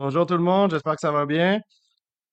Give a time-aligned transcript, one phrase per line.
[0.00, 1.60] Bonjour tout le monde, j'espère que ça va bien.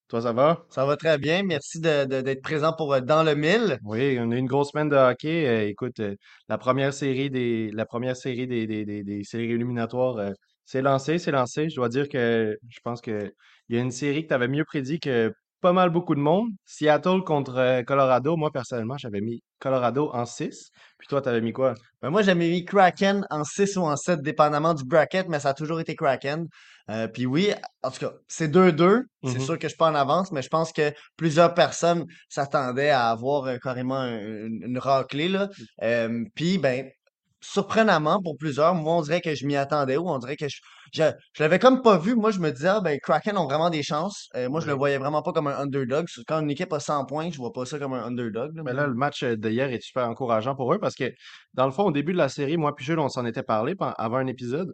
[0.07, 0.65] Toi, ça va?
[0.69, 1.43] Ça va très bien.
[1.43, 3.77] Merci de, de- d'être présent pour euh, Dans le Mille.
[3.83, 5.47] Oui, on a eu une grosse semaine de hockey.
[5.47, 6.15] Euh, écoute, euh,
[6.49, 10.31] la première série des, la première série des, des, des, des séries éliminatoires
[10.65, 11.69] s'est lancée, s'est lancée.
[11.69, 13.33] Je dois dire que je pense que
[13.69, 16.19] il y a une série que tu avais mieux prédit que pas mal beaucoup de
[16.21, 16.49] monde.
[16.65, 18.37] Seattle contre Colorado.
[18.37, 20.71] Moi, personnellement, j'avais mis Colorado en 6.
[20.97, 21.73] Puis toi, tu avais mis quoi?
[22.01, 25.49] Ben, moi, j'avais mis Kraken en 6 ou en 7, dépendamment du bracket, mais ça
[25.49, 26.47] a toujours été Kraken.
[26.89, 27.51] Euh, puis oui,
[27.83, 29.03] en tout cas, c'est 2-2.
[29.25, 29.39] C'est Mhm.
[29.41, 33.09] sûr que je suis pas en avance, mais je pense que plusieurs personnes s'attendaient à
[33.09, 35.27] avoir euh, carrément un- une, une raclée.
[35.29, 35.49] Là.
[35.83, 36.89] Euh, puis, ben,
[37.39, 40.57] surprenamment pour plusieurs, moi, on dirait que je m'y attendais ou on dirait que je,
[40.91, 42.15] je, je l'avais comme pas vu.
[42.15, 44.27] Moi, je me disais, ah, ben, Kraken ont vraiment des chances.
[44.35, 46.07] Euh, moi, je le voyais vraiment pas comme un underdog.
[46.27, 48.55] Quand une équipe a 100 points, je vois pas ça comme un underdog.
[48.55, 51.11] là, Mais là, le match d'hier est super encourageant pour eux parce que,
[51.53, 53.75] dans le fond, au début de la série, moi puis Jules, on s'en était parlé
[53.97, 54.73] avant un épisode.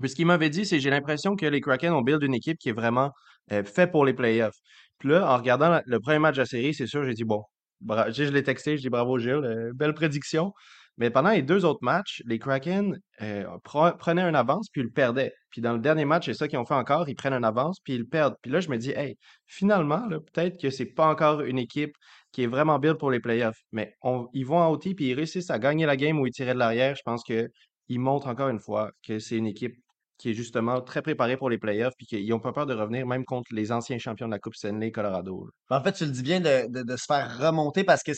[0.00, 2.58] Puis ce qu'il m'avait dit, c'est j'ai l'impression que les Kraken ont build une équipe
[2.58, 3.10] qui est vraiment
[3.52, 4.56] euh, fait pour les playoffs.
[4.98, 7.42] Puis là, en regardant le premier match de la série, c'est sûr, j'ai dit bon,
[7.80, 10.52] je l'ai texté, je dis bravo Gilles, euh, belle prédiction.
[10.98, 14.84] Mais pendant les deux autres matchs, les Kraken euh, pre- prenaient un avance puis ils
[14.84, 15.32] le perdaient.
[15.50, 17.80] Puis dans le dernier match, c'est ça qu'ils ont fait encore, ils prennent un avance
[17.84, 18.34] puis ils le perdent.
[18.40, 19.16] Puis là, je me dis, hey,
[19.46, 21.94] finalement, peut-être que c'est pas encore une équipe
[22.32, 23.58] qui est vraiment build pour les playoffs.
[23.72, 23.94] Mais
[24.32, 26.58] ils vont en OT puis ils réussissent à gagner la game où ils tiraient de
[26.58, 26.94] l'arrière.
[26.96, 27.48] Je pense que
[27.88, 29.76] ils montrent encore une fois que c'est une équipe
[30.18, 33.06] qui est justement très préparée pour les playoffs, puis qu'ils n'ont pas peur de revenir
[33.06, 35.48] même contre les anciens champions de la Coupe Stanley, Colorado.
[35.70, 38.12] Ben, En fait, tu le dis bien de, de- de se faire remonter parce que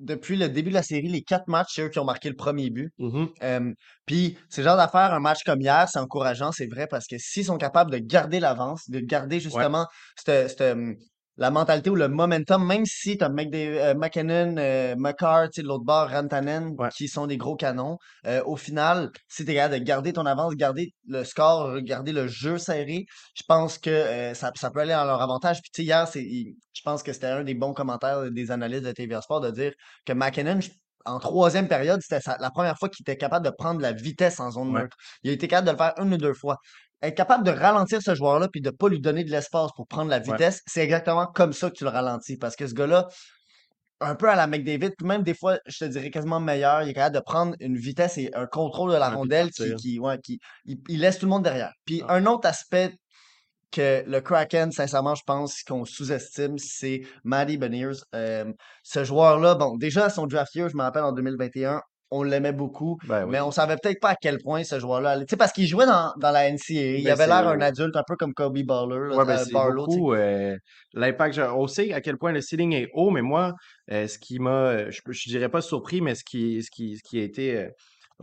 [0.00, 2.34] depuis le début de la série, les quatre matchs, c'est eux qui ont marqué le
[2.34, 2.90] premier but.
[3.42, 3.72] Euh,
[4.06, 7.44] Puis, c'est genre d'affaire, un match comme hier, c'est encourageant, c'est vrai, parce que s'ils
[7.44, 9.86] sont capables de garder l'avance, de garder justement
[10.16, 10.62] cette, cette,
[11.40, 15.66] la mentalité ou le momentum, même si tu as McKinnon, euh, McCarr, tu sais, de
[15.68, 16.90] l'autre bord, Rantanen, Ouais.
[16.94, 17.96] qui sont des gros canons,
[18.26, 22.12] euh, au final, si tu es capable de garder ton avance, garder le score, garder
[22.12, 25.62] le jeu serré, je pense que euh, ça, ça peut aller en leur avantage.
[25.62, 28.92] Puis, tu sais, hier, je pense que c'était un des bons commentaires des analystes de
[28.92, 29.72] TVA Sport de dire
[30.04, 30.60] que McKinnon,
[31.06, 34.50] en troisième période, c'était la première fois qu'il était capable de prendre la vitesse en
[34.50, 34.82] zone Ouais.
[34.82, 34.96] neutre.
[35.22, 36.58] Il a été capable de le faire une ou deux fois.
[37.02, 40.10] Être capable de ralentir ce joueur-là puis de pas lui donner de l'espace pour prendre
[40.10, 40.24] la Ouais.
[40.24, 42.36] vitesse, c'est exactement comme ça que tu le ralentis.
[42.36, 43.08] Parce que ce gars-là,
[44.02, 46.88] un peu à la McDavid, puis même des fois, je te dirais quasiment meilleur, il
[46.90, 49.76] est capable de prendre une vitesse et un contrôle de la rondelle qui, partir.
[49.76, 51.72] qui, ouais, qui il, il laisse tout le monde derrière.
[51.84, 52.14] Puis Ah.
[52.14, 52.94] un autre aspect
[53.72, 57.98] que le Kraken, sincèrement, je pense qu'on sous-estime, c'est Matty Beniers.
[58.14, 58.52] Euh,
[58.82, 62.96] ce joueur-là, bon, déjà, son draft year, je me rappelle en 2021, on l'aimait beaucoup,
[63.06, 63.30] Ben oui.
[63.32, 65.24] mais on savait peut-être pas à quel point ce joueur-là allait.
[65.26, 67.96] Tu sais, parce qu'il jouait dans, dans la NCAA, il Ben, avait l'air un adulte,
[67.96, 68.66] un peu comme Kobe Butler,
[69.08, 70.56] là, Ouais, ben, Barlow, beaucoup euh,
[70.94, 71.34] l'impact.
[71.36, 73.54] je- On sait à quel point le ceiling est haut, mais moi,
[73.92, 76.96] euh, ce qui m'a, euh, je, je dirais pas surpris, mais ce qui, ce qui,
[76.96, 77.68] ce qui a été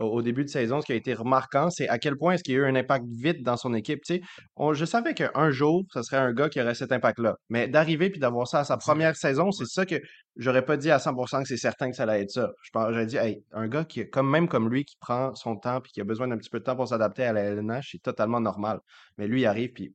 [0.00, 2.54] au, début de saison, ce qui a été remarquant, c'est à quel point est-ce qu'il
[2.54, 4.00] y a eu un impact vite dans son équipe.
[4.04, 4.20] Tu sais,
[4.56, 8.10] on, je savais qu'un jour, ce serait un gars qui aurait cet impact-là, mais d'arriver
[8.10, 9.96] puis d'avoir ça à sa première saison, c'est ça que
[10.36, 12.50] j'aurais pas dit à 100% que c'est certain que ça allait être ça.
[12.72, 15.92] J'aurais dit, hey, un gars qui, comme même comme lui, qui prend son temps puis
[15.92, 18.40] qui a besoin d'un petit peu de temps pour s'adapter à la LNH, c'est totalement
[18.40, 18.80] normal.
[19.16, 19.94] Mais lui, il arrive puis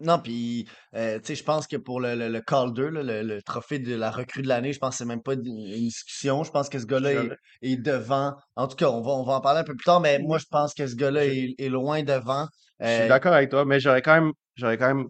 [0.00, 3.22] Non, puis, euh, tu sais, je pense que pour le, le, le Calder, là, le,
[3.22, 6.44] le trophée de la recrue de l'année, je pense que c'est même pas une discussion.
[6.44, 7.24] Je pense que ce gars-là
[7.62, 8.34] est, devant.
[8.56, 10.38] En tout cas, on va, on va en parler un peu plus tard, mais moi,
[10.38, 12.46] je pense que ce gars-là est, est loin devant.
[12.80, 15.06] Je suis Euh, d'accord avec toi, mais j'aurais quand même, j'aurais quand même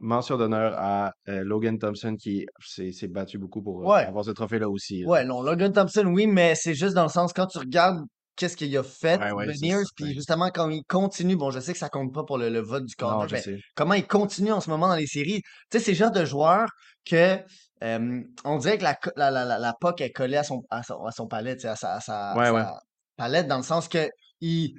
[0.00, 4.24] mention d'honneur à euh, Logan Thompson qui s'est s'est battu beaucoup pour euh, ouais, avoir
[4.24, 5.02] ce trophée-là aussi.
[5.02, 5.08] là.
[5.08, 8.00] ouais, non, Logan Thompson, oui, mais c'est juste dans le sens, quand tu regardes
[8.36, 11.78] qu'est-ce qu'il a fait, Ouais, ouais, puis justement, quand il continue, bon, je sais que
[11.78, 13.58] ça compte pas pour le, le vote du je mais sais.
[13.74, 15.42] comment il continue en ce moment dans les séries?
[15.70, 16.68] Tu sais, c'est le genre de joueur
[17.04, 17.38] que
[17.82, 20.82] euh, on dirait que la, la, la, la, la puck est collée à son, à
[20.82, 22.78] son, à son palais, à sa, à sa, Ouais, sa
[23.16, 24.08] palette, dans le sens que
[24.40, 24.74] il,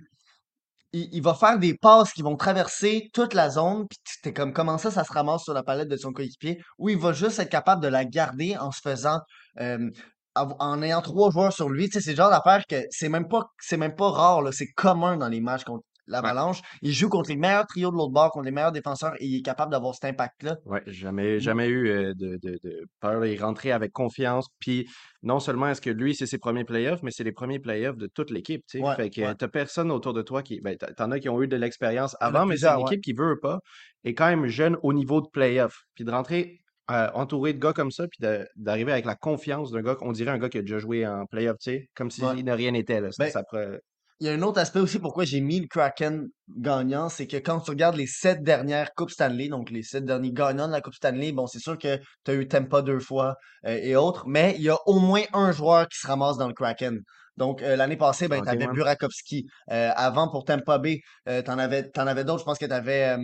[0.94, 4.54] il, il va faire des passes qui vont traverser toute la zone, puis t'es comme
[4.54, 7.40] comment ça, ça se ramasse sur la palette de son coéquipier, ou il va juste
[7.40, 9.20] être capable de la garder en se faisant
[9.60, 9.90] euh,
[10.36, 11.90] en ayant trois joueurs sur lui.
[11.92, 15.30] C'est le genre d'affaire que c'est même pas c'est même pas rare, c'est commun dans
[15.30, 16.62] les matchs contre Ouais, l'Avalanche.
[16.82, 19.38] Il joue contre les meilleurs trios de l'autre bord, contre les meilleurs défenseurs, et il
[19.38, 20.58] est capable d'avoir cet impact-là.
[20.66, 23.26] ouais, jamais, jamais eu euh, de, de, de peur.
[23.26, 24.48] Il est rentré avec confiance.
[24.60, 24.86] Puis
[25.22, 28.08] non seulement est-ce que lui, c'est ses premiers playoffs, mais c'est les premiers playoffs de
[28.14, 28.66] toute l'équipe.
[28.68, 28.80] tu.
[28.82, 29.36] Ouais, Fait que ouais.
[29.36, 30.60] t'as personne autour de toi qui.
[30.60, 33.40] Ben, t'en as qui ont eu de l'expérience avant, mais c'est une équipe qui veut
[33.40, 33.60] pas,
[34.04, 35.84] est quand même jeune au niveau de playoffs.
[35.96, 36.60] Puis de rentrer
[36.92, 38.20] euh, entouré de gars comme ça, puis
[38.56, 41.26] d'arriver avec la confiance d'un gars, on dirait un gars qui a déjà joué en
[41.26, 42.44] playoff, tu sais, comme s'il Ouais.
[42.44, 43.10] de rien n'était, là.
[43.18, 43.80] Ben, pre-
[44.20, 46.28] Il y a un autre aspect aussi pourquoi j'ai mis le Kraken
[46.58, 50.32] gagnant, c'est que quand tu regardes les sept dernières Coupes Stanley, donc les sept derniers
[50.32, 53.36] gagnants de la Coupe Stanley, bon, c'est sûr que tu as eu Tampa deux fois
[53.66, 56.48] euh, et autres, mais il y a au moins un joueur qui se ramasse dans
[56.48, 57.00] le Kraken.
[57.36, 58.68] Donc, euh, l'année passée, ben, Ok, tu avais.
[58.68, 59.48] Burakovsky.
[59.72, 62.42] Euh, avant, pour Tampa Bay, euh, tu en avais, t'en avais d'autres.
[62.42, 63.18] Je pense que tu avais.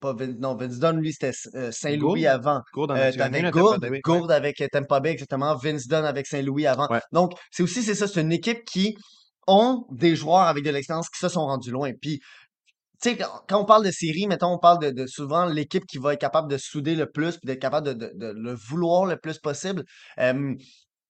[0.00, 2.24] Pas Vin- non, Vince Dunn, lui, c'était euh, Saint-Louis Gourde?
[2.26, 2.60] avant.
[2.72, 3.90] Gourde Euh, t'avais Gourde, Bay?
[3.90, 4.00] Ouais.
[4.02, 5.54] Gourde avec euh, Tampa Bay, exactement.
[5.56, 6.88] Vince Dunn avec Saint-Louis avant.
[6.88, 7.00] Ouais.
[7.12, 8.94] Donc, c'est aussi, c'est ça, c'est une équipe qui
[9.46, 11.92] ont des joueurs avec de l'expérience qui se sont rendus loin.
[12.00, 12.20] Puis,
[13.02, 15.84] tu sais, quand, quand on parle de série, mettons, on parle de, de souvent l'équipe
[15.86, 18.54] qui va être capable de souder le plus, puis d'être capable de, de- de le
[18.54, 19.84] vouloir le plus possible.
[20.18, 20.54] Euh,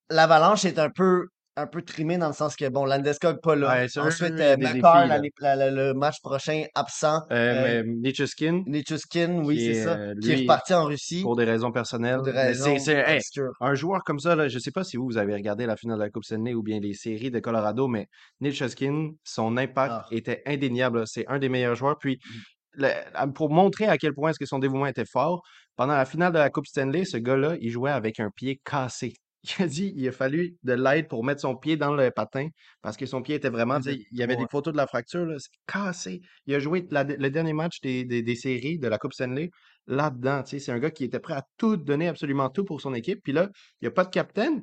[0.09, 1.25] L'Avalanche est un peu
[1.57, 3.69] un peu trimé dans le sens que bon, Landeskog pas là.
[3.69, 7.21] Ouais, Ensuite, euh, défis, la- la- le match prochain absent.
[7.31, 7.35] Euh,
[7.81, 11.35] Euh, mais Nichushkin, Nichushkin, oui, c'est est, ça, euh, qui est reparti en Russie pour
[11.35, 12.15] des raisons personnelles.
[12.17, 13.51] pour des Mais c'est, raisons c'est, hey, obscures.
[13.61, 15.97] un joueur comme ça, là, je sais pas si vous, vous avez regardé la finale
[15.97, 18.07] de la Coupe Stanley ou bien les séries de Colorado, mais
[18.41, 20.05] Nichushkin, son impact Ah.
[20.11, 21.03] était indéniable.
[21.07, 21.97] C'est un des meilleurs joueurs.
[21.99, 22.41] Puis, Mhm.
[22.83, 25.41] le- pour montrer à quel point est-ce que son dévouement était fort,
[25.77, 29.13] pendant la finale de la Coupe Stanley, ce gars-là, il jouait avec un pied cassé.
[29.59, 32.47] Il a dit il a fallu de l'aide pour mettre son pied dans le patin
[32.81, 34.41] parce que son pied était vraiment, il y avait Ouais.
[34.43, 36.21] des photos de la fracture, c'est cassé.
[36.45, 39.49] Il a joué la- le dernier match des, des- des séries de la Coupe Stanley
[39.87, 40.41] là-dedans.
[40.45, 43.19] C'est un gars qui était prêt à tout donner, absolument tout pour son équipe.
[43.23, 43.49] Puis là,
[43.81, 44.61] il n'y a pas de capitaine,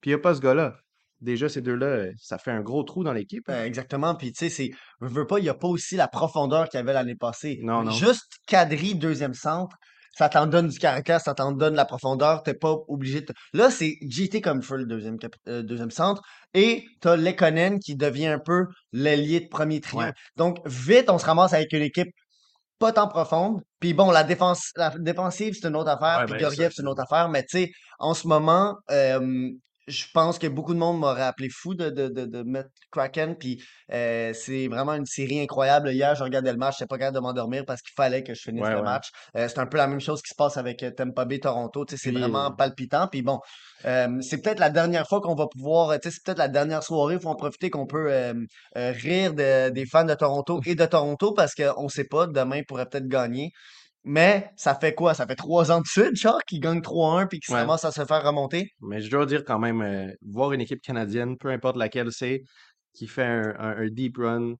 [0.00, 0.76] puis il n'y a pas ce gars-là.
[1.20, 3.48] Déjà, ces deux-là, ça fait un gros trou dans l'équipe.
[3.48, 3.54] hein.
[3.54, 4.14] Euh, exactement.
[4.16, 4.70] Puis, tu sais, c'est,
[5.00, 7.58] veux pas, il n'y a pas aussi la profondeur qu'il y avait l'année passée.
[7.62, 7.90] Non, non.
[7.90, 9.76] Juste Kadri, deuxième centre,
[10.16, 12.42] ça t'en donne du caractère, ça t'en donne la profondeur.
[12.42, 13.32] T'es pas obligé de.
[13.52, 16.22] Là, c'est JT Comfort, le deuxième, capi- euh, deuxième centre.
[16.54, 20.00] Et t'as Lekonen qui devient un peu l'ailier de premier trio.
[20.00, 20.12] Ouais.
[20.36, 22.08] Donc, vite, on se ramasse avec une équipe
[22.78, 23.60] pas tant profonde.
[23.80, 26.20] Puis bon, la défense, la défensive, c'est une autre affaire.
[26.20, 27.28] Ouais, puis ben, Georgiev, ça, c'est une autre affaire.
[27.28, 29.50] Mais tu sais, en ce moment, euh,
[29.86, 33.36] je pense que beaucoup de monde m'aurait appelé fou de, de, de, de mettre Kraken.
[33.36, 33.62] Puis
[33.92, 35.90] euh, c'est vraiment une série incroyable.
[35.92, 38.40] Hier, je regardais le match, j'étais pas capable de m'endormir parce qu'il fallait que je
[38.42, 38.82] finisse Ouais, le ouais.
[38.82, 39.08] match.
[39.36, 41.84] Euh, c'est un peu la même chose qui se passe avec euh, Tampa Bay Toronto.
[41.84, 43.06] Tu sais, c'est vraiment euh, palpitant.
[43.08, 43.38] Puis bon,
[43.84, 46.82] euh, c'est peut-être la dernière fois qu'on va pouvoir, tu sais, c'est peut-être la dernière
[46.82, 48.34] soirée, il faut en profiter qu'on peut euh,
[48.74, 52.86] rire de- des fans de Toronto et de Toronto parce qu'on sait pas, demain pourrait
[52.86, 53.50] peut-être gagner.
[54.08, 55.14] Mais ça fait quoi?
[55.14, 57.60] Ça fait trois ans de suite, genre, qu'ils gagnent 3-1 puis qu'ils se Ouais.
[57.60, 58.70] ramassent à se faire remonter?
[58.80, 62.42] Mais je dois dire quand même, euh, voir une équipe canadienne, peu importe laquelle c'est,
[62.94, 64.54] qui fait un, un- un deep run,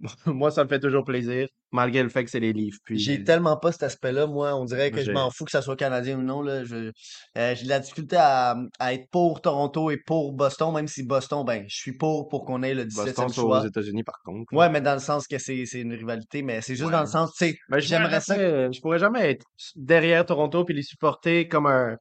[0.26, 2.78] moi, ça me fait toujours plaisir, malgré le fait que c'est les Leafs.
[2.84, 4.54] Puis, J'ai tellement pas cet aspect-là, moi.
[4.54, 6.42] On dirait que je m'en fous que ça soit canadien ou non.
[6.42, 6.64] Là.
[6.64, 6.90] Je,
[7.38, 11.04] euh, j'ai de la difficulté à, à être pour Toronto et pour Boston, même si
[11.04, 13.60] Boston, ben, je suis pour pour qu'on ait le 17e Boston choix.
[13.62, 14.52] aux États-Unis, par contre.
[14.52, 14.58] là.
[14.58, 17.06] Ouais, mais dans le sens que c'est c'est une rivalité, mais c'est juste dans le
[17.06, 18.36] sens, tu sais, Ben, j'aimerais ça.
[18.36, 19.46] jamais, je pourrais jamais être
[19.76, 21.96] derrière Toronto puis les supporter comme un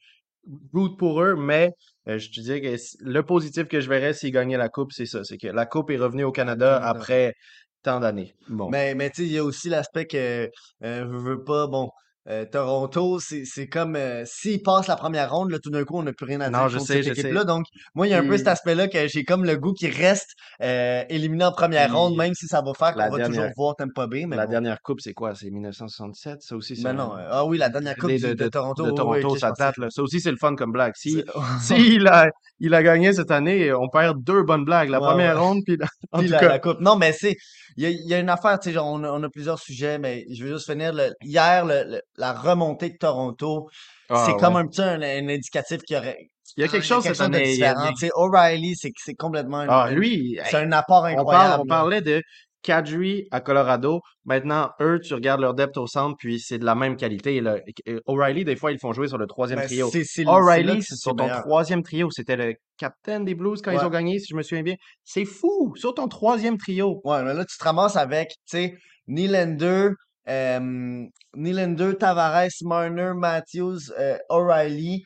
[0.74, 1.72] root pour eux, mais
[2.10, 5.06] euh, je te dis que le positif que je verrais s'ils gagnaient la Coupe, c'est
[5.06, 5.24] ça.
[5.24, 6.86] C'est que la Coupe est revenue au Canada Canada.
[6.90, 7.34] après
[7.84, 8.34] tant d'années.
[8.50, 8.70] Bon.
[8.70, 10.50] Mais, mais tu sais, il y a aussi l'aspect que
[10.84, 11.90] euh, je veux pas, bon,
[12.30, 15.98] euh, Toronto, c'est c'est comme euh, s'ils passent la première ronde, là, tout d'un coup,
[15.98, 17.20] on n'a plus rien à dire Non, je sais, cette je sais.
[17.20, 17.44] équipe-là.
[17.44, 17.66] Donc,
[17.96, 20.30] moi, il y a un peu cet aspect-là que j'ai comme le goût qui reste
[20.62, 24.08] euh, éliminé en première ronde, même si ça va faire qu'on va toujours voir Tampa
[24.08, 24.26] Bay.
[24.26, 24.52] Mais la bon.
[24.52, 25.36] dernière Coupe, c'est quoi?
[25.36, 26.42] C'est 1967?
[26.44, 28.86] Ça aussi, c'est Mais un- non, euh, ah oui, la dernière coupe de, Toronto.
[28.86, 29.76] de Toronto, oui, ça date.
[29.78, 29.88] Là.
[29.90, 30.94] Ça aussi, c'est le fun comme blague.
[30.96, 31.26] Si, C'est-
[32.00, 34.88] s'il a, il a gagné cette année, on perd deux bonnes blagues.
[34.88, 35.42] La Ouais, première ouais.
[35.42, 36.80] ronde, puis la- en Puis tout la, cas, la coupe.
[36.80, 37.36] Non, mais c'est.
[37.78, 39.30] Il y a, il y a une affaire, tu sais, genre, on a, on a
[39.30, 40.94] plusieurs sujets, mais je veux juste finir.
[40.94, 43.70] le- hier, le- le- la remontée de Toronto,
[44.10, 46.18] Ah, c'est comme un petit un, un indicatif qu'il y aurait.
[46.58, 47.58] il y a quelque chose cette année.
[48.16, 51.62] O'Reilly, c'est complètement Ah, lui, c'est un apport on, parle, incroyable.
[51.64, 52.22] on parlait de
[52.64, 54.02] Kadri à Colorado.
[54.26, 57.42] Maintenant, eux, tu regardes leur depth au centre, puis c'est de la même qualité.
[58.06, 59.92] O'Reilly, des fois, ils font jouer sur le troisième Ben, trio.
[60.26, 61.42] O'Reilly, sur ton meilleur.
[61.42, 62.10] troisième trio.
[62.10, 64.76] C'était le capitaine des Blues quand ils ont gagné, si je me souviens bien.
[65.04, 65.74] C'est fou!
[65.76, 67.02] Sur ton troisième trio.
[67.04, 68.78] Ouais, mais là, tu te ramasses avec, tu sais,
[69.08, 69.90] Nylander,
[70.30, 71.06] euh,
[71.36, 75.04] Nylander, Tavares, Marner, Matthews, euh, O'Reilly,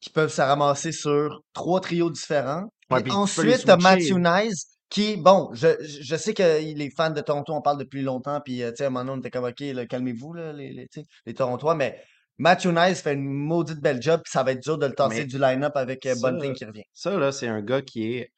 [0.00, 2.64] qui peuvent se ramasser sur trois trios différents.
[2.90, 4.14] Ouais, Puis tu ensuite, t'as switcher.
[4.14, 6.42] Matthew Nice, qui, bon, je, je sais que
[6.74, 9.04] les fans de Toronto en parlent depuis longtemps, puis, euh, tu sais, à un moment
[9.04, 10.88] donné, on était comme, OK, là, calmez-vous, là, les, les,
[11.26, 12.00] les Torontois, mais
[12.38, 15.20] Matthew Nice fait une maudite belle job, puis ça va être dur de le tasser
[15.20, 16.84] Mais du line-up avec euh, Bunting qui revient.
[16.94, 18.30] Ça, là, c'est un gars qui est,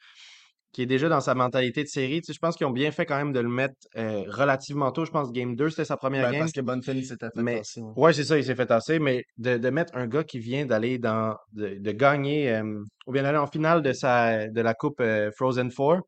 [0.73, 2.21] qui est déjà dans sa mentalité de série.
[2.21, 4.90] Tu sais, je pense qu'ils ont bien fait quand même de le mettre euh, relativement
[4.92, 5.04] tôt.
[5.04, 6.40] Je pense que Game 2, c'était sa première Ben, game.
[6.40, 7.92] parce que Bunting s'était fait Mais tasser, ouais.
[7.97, 8.99] ouais, c'est ça, il s'est fait tasser.
[8.99, 11.37] Mais de, de mettre un gars qui vient d'aller dans.
[11.52, 15.30] de, de gagner, euh, ou bien d'aller en finale de, sa, de la Coupe euh,
[15.37, 15.99] Frozen Four,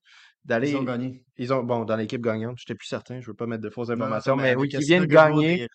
[0.45, 0.71] d'aller.
[0.71, 1.25] Ils ont gagné.
[1.39, 3.89] Ils ont, bon, dans l'équipe gagnante, j'étais plus certain, je veux pas mettre de fausses
[3.89, 5.67] non, informations, mais mais oui, qui viennent gagner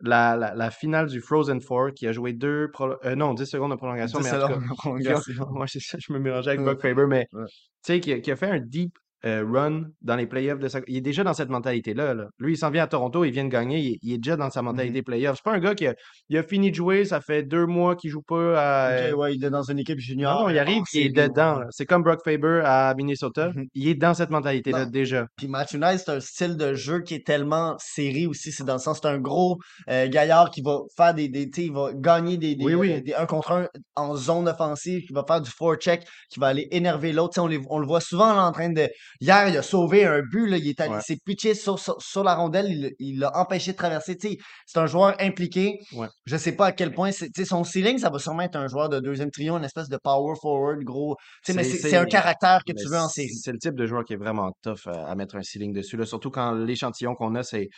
[0.00, 3.46] la, la, la finale du Frozen Four, qui a joué deux, prolo- euh, non, 10
[3.46, 5.46] secondes de prolongation, 10 mais secondes de prolongation.
[5.50, 6.62] moi, c'est ça, je me mélangeais avec.
[6.62, 7.44] Buck Faber, mais Ouais.
[7.84, 10.80] tu sais, qui a fait un deep euh, run dans les playoffs de sa...
[10.86, 12.14] Il est déjà dans cette mentalité-là.
[12.14, 12.26] là.
[12.38, 14.36] Lui, il s'en vient à Toronto, il vient de gagner, il, est- il est déjà
[14.36, 15.36] dans sa mentalité playoff.
[15.36, 15.94] C'est pas un gars qui a,
[16.28, 18.60] il a fini de jouer, ça fait deux mois qu'il joue pas
[19.08, 19.12] à...
[19.14, 20.34] Ouais, il est dans une équipe junior.
[20.40, 21.60] Non, non, il arrive, hors il est dedans.
[21.70, 23.50] C'est comme Brock Faber à Minnesota.
[23.54, 23.64] Mhm.
[23.74, 24.90] Il est dans cette mentalité-là Non.
[24.90, 25.26] déjà.
[25.36, 28.52] Puis Matthew Knight, c'est un style de jeu qui est tellement série aussi.
[28.52, 29.58] C'est dans le sens, c'est un gros
[29.90, 32.92] euh, gaillard qui va faire des, des il va gagner des, des, Oui, oui.
[32.92, 36.48] euh, des 1 contre 1 en zone offensive, qui va faire du forecheck, qui va
[36.48, 37.34] aller énerver l'autre.
[37.34, 38.88] Tu sais, On, on le voit souvent en train de.
[39.20, 40.98] Hier, il a sauvé un but, là, il est allé- Ouais.
[41.00, 44.16] il s'est pitché sur, sur, sur la rondelle, il l'a empêché de traverser.
[44.66, 45.78] C'est un joueur impliqué.
[45.92, 46.08] Ouais.
[46.24, 47.10] Je sais pas à quel point.
[47.12, 50.34] Son ceiling, ça va sûrement être un joueur de deuxième trio, une espèce de power
[50.40, 51.16] forward, gros.
[51.48, 53.34] Mais C'est- un caractère que tu veux en série.
[53.34, 55.96] C'est le type de joueur qui est vraiment tough à, à mettre un ceiling dessus,
[55.96, 57.68] là, surtout quand l'échantillon qu'on a, c'est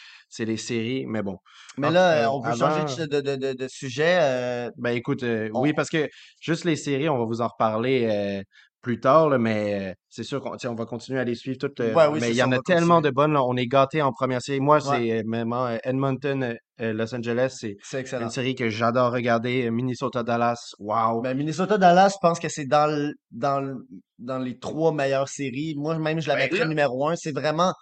[0.41, 1.05] les séries.
[1.07, 1.37] Mais bon.
[1.77, 4.19] Mais là, euh, on avant- changer de, de, de, de sujet.
[4.21, 6.09] euh, Ben écoute, euh, On- oui, parce que
[6.41, 8.43] juste les séries, on va vous en reparler euh,
[8.89, 11.79] plus tard, là, mais euh, c'est sûr qu'on on va continuer à les suivre toutes.
[11.81, 13.11] euh, Ouais, oui, mais il y en a tellement continuer.
[13.11, 13.33] de bonnes.
[13.35, 13.45] là.
[13.45, 14.61] On est gâtés en première série.
[14.61, 14.99] Moi, Ouais.
[14.99, 17.77] c'est vraiment euh, Edmonton, Los Angeles, c'est
[18.19, 19.71] une série que j'adore regarder.
[19.71, 21.21] Minnesota, Dallas, wow.
[21.21, 23.77] Ben, Minnesota-Dallas, je pense que c'est dans, le- dans, le-
[24.19, 25.75] dans les trois meilleures séries.
[25.77, 27.17] Moi, même, je la Ben, mettrais là- numéro un.
[27.17, 27.73] C'est vraiment.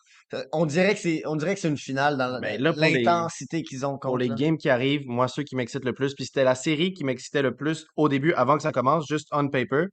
[0.53, 3.63] On dirait que c'est, on dirait que c'est une finale dans Ben, pour les- l'intensité
[3.63, 4.17] qu'ils ont pour contre.
[4.19, 4.35] les là.
[4.35, 7.43] games qui arrivent, moi, ceux qui m'excitent le plus, puis c'était la série qui m'excitait
[7.43, 9.85] le plus au début, avant que ça commence, juste on paper.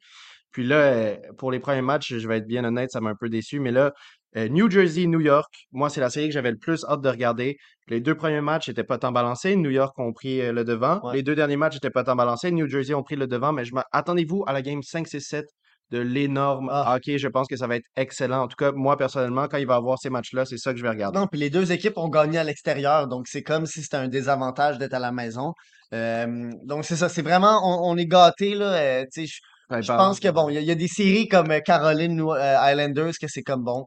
[0.54, 3.16] Puis là, euh, pour les premiers matchs, je vais être bien honnête, ça m'a un
[3.20, 3.92] peu déçu, mais là,
[4.38, 7.10] euh, New Jersey, New York, moi, c'est la série que j'avais le plus hâte de
[7.10, 7.58] regarder.
[7.88, 9.56] Les deux premiers matchs n'étaient pas tant balancés.
[9.56, 11.00] New York ont pris euh, le devant.
[11.04, 11.16] Ouais.
[11.18, 12.52] Les deux derniers matchs n'étaient pas tant balancés.
[12.52, 15.46] New Jersey ont pris le devant, mais je attendez-vous à la game 5, 6, 7
[15.92, 16.96] de l'énorme Ah.
[16.96, 17.20] hockey.
[17.20, 18.42] Je pense que ça va être excellent.
[18.44, 20.84] En tout cas, moi, personnellement, quand il va avoir ces matchs-là, c'est ça que je
[20.84, 21.20] vais regarder.
[21.20, 24.08] Non, puis les deux équipes ont gagné à l'extérieur, donc c'est comme si c'était un
[24.08, 25.54] désavantage d'être à la maison.
[25.94, 28.74] Euh, donc c'est ça, c'est vraiment, on, on est gâtés là.
[28.74, 29.40] euh, je
[29.82, 31.60] je bah, pense que bon, il y, a- il y a des séries comme euh,
[31.62, 33.86] Caroline New- euh, Islanders que c'est comme bon.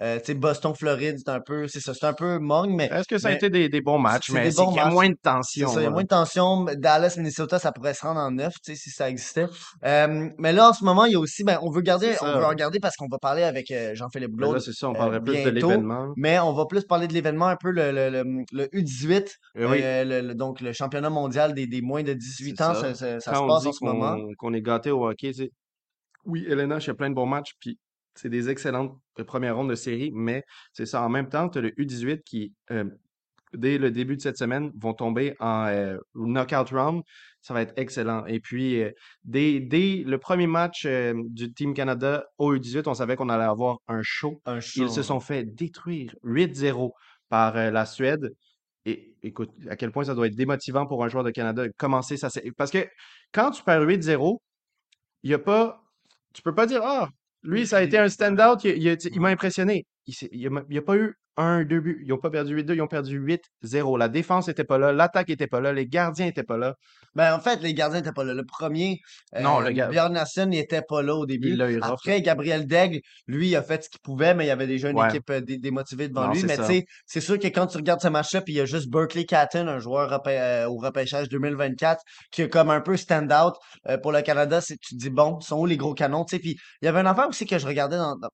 [0.00, 3.18] Euh, Boston, Floride, c'est un peu, c'est ça, c'est un peu mong, mais Est-ce que
[3.18, 5.16] ça a mais été des, des bons matchs, mais c'est qu'il y a moins de
[5.20, 5.68] tension.
[5.72, 5.90] il y a là.
[5.90, 6.64] moins de tension.
[6.76, 9.46] Dallas, Minnesota, ça pourrait se rendre en neuf, tu sais, si ça existait.
[9.84, 12.26] Euh, mais là, en ce moment, il y a aussi, ben, on veut garder, on
[12.38, 14.92] veut regarder parce qu'on va parler avec euh, Jean-Philippe Mais là, Glaude c'est ça, on
[14.94, 15.68] parlerait plus de bientôt.
[15.70, 16.12] l'événement.
[16.16, 19.26] Mais on va plus parler de l'événement, un peu le, le, le, le U18,
[19.56, 22.94] Euh, oui, le, donc le championnat mondial des, des moins de 18 c'est ans, ça.
[22.94, 24.16] ça, se passe en ce moment.
[24.38, 25.50] qu'on est gâté au hockey, tu sais,
[26.24, 27.78] oui, Elena, il plein de bons matchs, puis
[28.18, 31.02] c'est des excellentes euh, premières rondes de série, mais c'est ça.
[31.02, 32.84] En même temps, tu as le U18 qui, euh,
[33.54, 37.02] dès le début de cette semaine, vont tomber en euh, knockout round.
[37.40, 38.26] Ça va être excellent.
[38.26, 38.90] Et puis, euh,
[39.24, 43.44] dès, dès le premier match euh, du Team Canada au U18, on savait qu'on allait
[43.44, 44.40] avoir un show.
[44.44, 46.92] Un Ils se sont fait détruire 8-0
[47.28, 48.34] par la Suède.
[48.86, 51.72] Et écoute, à quel point ça doit être démotivant pour un joueur de Canada de
[51.76, 52.28] commencer ça.
[52.56, 52.86] Parce que
[53.32, 54.40] quand tu perds 8-0,
[55.22, 55.82] il y a pas.
[56.32, 57.08] Tu peux pas dire Ah,
[57.42, 59.86] lui, ça a été un stand-out, il, il a- il m'a impressionné.
[60.06, 60.14] Il
[60.70, 62.00] n'y a, pas eu un, deux buts.
[62.04, 63.18] Ils n'ont pas perdu 8-2, ils ont perdu
[63.64, 63.96] 8-0.
[63.98, 66.74] La défense n'était pas là, l'attaque n'était pas là, les gardiens n'étaient pas là.
[67.14, 68.34] Ben, en fait, les gardiens n'étaient pas là.
[68.34, 68.98] Le premier,
[69.40, 71.54] Non, euh, le ga- Bjorn Nasson n'était pas là au début.
[71.54, 71.80] Il.
[71.82, 74.90] Après, Gabriel Daigle, lui, il a fait ce qu'il pouvait, mais il y avait déjà
[74.90, 75.08] une Ouais.
[75.08, 76.40] équipe euh, dé- démotivée devant Non, lui.
[76.40, 78.60] c'est Mais tu sais, c'est sûr que quand tu regardes ce match-là, puis il y
[78.60, 82.80] a juste Berkeley Catton, un joueur repê- euh, au repêchage 2024, qui est comme un
[82.80, 83.54] peu stand-out
[83.88, 86.24] euh, pour le Canada, tu te dis, bon, sont où les gros canons?
[86.24, 88.28] Tu sais, puis il y avait une affaire aussi que je regardais dans, dans-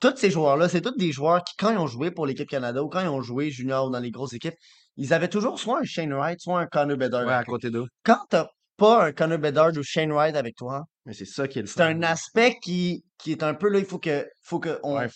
[0.00, 2.82] tous ces joueurs-là, c'est tous des joueurs qui, quand ils ont joué pour l'équipe Canada
[2.82, 4.54] ou quand ils ont joué junior ou dans les grosses équipes,
[4.96, 7.26] ils avaient toujours soit un Shane Wright, soit un Connor Bedard.
[7.26, 7.86] Ouais, à côté d'eux.
[8.04, 11.58] Quand t'as pas un Connor Bedard ou Shane Wright avec toi, Mais c'est ça qui
[11.58, 14.58] est le c'est un aspect qui, qui est un peu là, il faut que, faut
[14.58, 15.08] que on Ouais.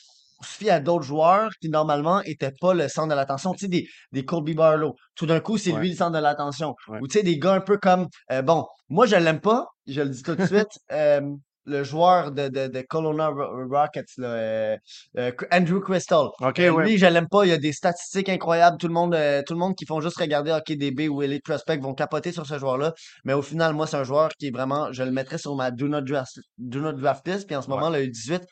[0.42, 3.52] se fie à d'autres joueurs qui normalement étaient pas le centre de l'attention.
[3.54, 4.94] Tu sais, des, des Colby Barlow.
[5.16, 5.80] Tout d'un coup, c'est Ouais.
[5.80, 6.74] lui le centre de l'attention.
[7.00, 10.02] Ou tu sais, des gars un peu comme, euh, bon, moi je l'aime pas, je
[10.02, 11.22] le dis tout de suite, euh,
[11.66, 14.76] le joueur de, de, de Ro- Rockets, là, euh,
[15.18, 16.26] euh, Andrew Crystal.
[16.40, 16.84] Ok, Euh, ouais.
[16.84, 17.44] Lui, je l'aime pas.
[17.44, 18.76] Il y a des statistiques incroyables.
[18.78, 21.78] Tout le monde, euh, tout le monde qui font juste regarder HockeyDB ou Elite Prospect
[21.78, 22.92] vont capoter sur ce joueur-là.
[23.24, 25.70] Mais au final, moi, c'est un joueur qui est vraiment, je le mettrais sur ma
[25.70, 27.46] Do Not Draft, do not draft list.
[27.46, 27.74] Puis en ce Ouais.
[27.76, 28.42] moment, le 18,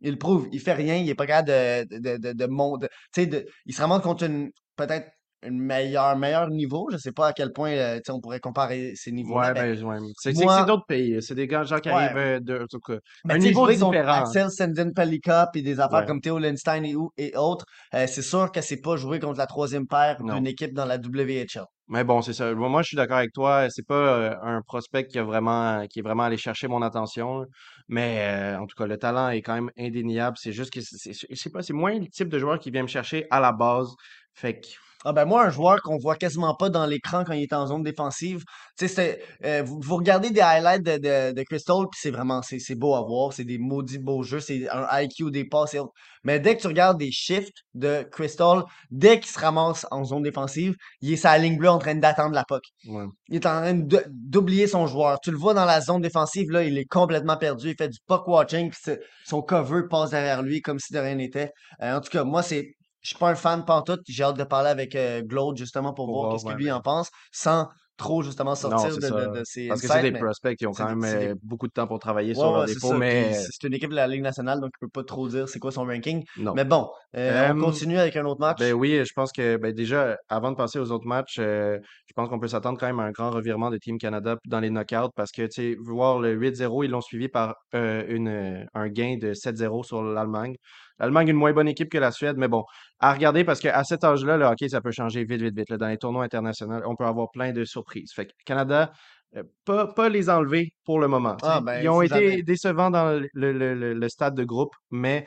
[0.00, 0.48] il le prouve.
[0.52, 0.96] Il fait rien.
[0.96, 4.02] Il est pas capable de, de, de, de, de- tu sais, de- il se ramasse
[4.02, 5.08] contre une, peut-être
[5.44, 6.88] une meilleure, meilleur niveau.
[6.92, 9.48] Je sais pas à quel point, euh, on pourrait comparer ces niveaux-là.
[9.48, 9.96] Ouais, ben, ouais.
[10.18, 11.20] C'est moi- d'autres pays.
[11.22, 11.94] C'est des gens qui Ouais.
[11.94, 12.62] arrivent euh, de.
[12.62, 14.22] en tout cas, Mais un niveau différent.
[14.22, 18.50] Axel Senden Pelika puis des affaires comme Theo Lindstein et, et autres, euh, c'est sûr
[18.52, 21.64] que c'est pas jouer contre la troisième paire d'une équipe dans la WHL.
[21.88, 22.54] Mais bon, c'est ça.
[22.54, 23.66] Moi, je suis d'accord avec toi.
[23.68, 27.44] C'est pas euh, un prospect qui a vraiment, qui est vraiment allé chercher mon attention.
[27.88, 30.36] Mais euh, en tout cas, le talent est quand même indéniable.
[30.40, 33.26] C'est juste que c'est, c'est- pas, moins le type de joueur qui vient me chercher
[33.30, 33.88] à la base.
[34.34, 34.66] Fait que,
[35.04, 37.66] Ah ben moi, un joueur qu'on voit quasiment pas dans l'écran quand il est en
[37.66, 38.44] zone défensive,
[38.78, 42.10] tu sais, c'est, euh, vous, vous regardez des highlights de, de, de Crystal, puis c'est
[42.10, 45.44] vraiment, c'est c'est beau à voir, c'est des maudits beaux jeux, c'est un IQ, des
[45.44, 45.92] passes et autres.
[46.24, 50.22] Mais dès que tu regardes des shifts de Crystal, dès qu'il se ramasse en zone
[50.22, 52.62] défensive, il est la ligne bleue en train d'attendre la puck.
[52.86, 53.04] ouais.
[53.28, 53.74] Il est en train
[54.08, 55.18] d'oublier son joueur.
[55.20, 57.70] Tu le vois dans la zone défensive, là, il est complètement perdu.
[57.70, 58.94] Il fait du puck watching, puis
[59.24, 61.50] son cover passe derrière lui comme si de rien n'était.
[61.82, 64.00] Euh, en tout cas, moi, c'est, je suis pas un fan pantoute.
[64.08, 66.58] J'ai hâte de parler avec euh, Glaude justement pour Pour voir voir, qu'est-ce que ouais,
[66.58, 70.12] lui en pense, sans trop justement sortir de, de, de ses Parce que c'est des
[70.12, 72.50] prospects qui ont quand même des- euh, beaucoup de temps pour travailler Ouais, sur ouais,
[72.52, 75.04] leurs c'est défauts, mais c'est une équipe de la Ligue nationale, donc il peut pas
[75.04, 76.24] trop dire c'est quoi son ranking.
[76.36, 76.54] non.
[76.54, 78.58] Mais bon, euh, on Euh, continue avec un autre match.
[78.58, 82.12] Ben oui, je pense que ben déjà, avant de passer aux autres matchs, euh, je
[82.14, 84.68] pense qu'on peut s'attendre quand même à un grand revirement de Team Canada dans les
[84.70, 88.64] knockouts parce que, tu sais, voir le 8-0, ils l'ont suivi par euh, une, euh,
[88.74, 90.56] un gain de 7-0 sur l'Allemagne.
[90.98, 92.64] L'Allemagne, une moins bonne équipe que la Suède, mais bon,
[93.00, 95.70] à regarder parce qu'à cet âge-là, le hockey, ça peut changer vite, vite, vite.
[95.70, 95.76] là.
[95.78, 98.12] Dans les tournois internationaux, on peut avoir plein de surprises.
[98.14, 98.92] Fait que Canada,
[99.36, 101.36] euh, pas, pas les enlever pour le moment.
[101.42, 102.42] Ah, ben, ils ont été jamais.
[102.42, 105.26] décevants dans le, le- le- le stade de groupe, mais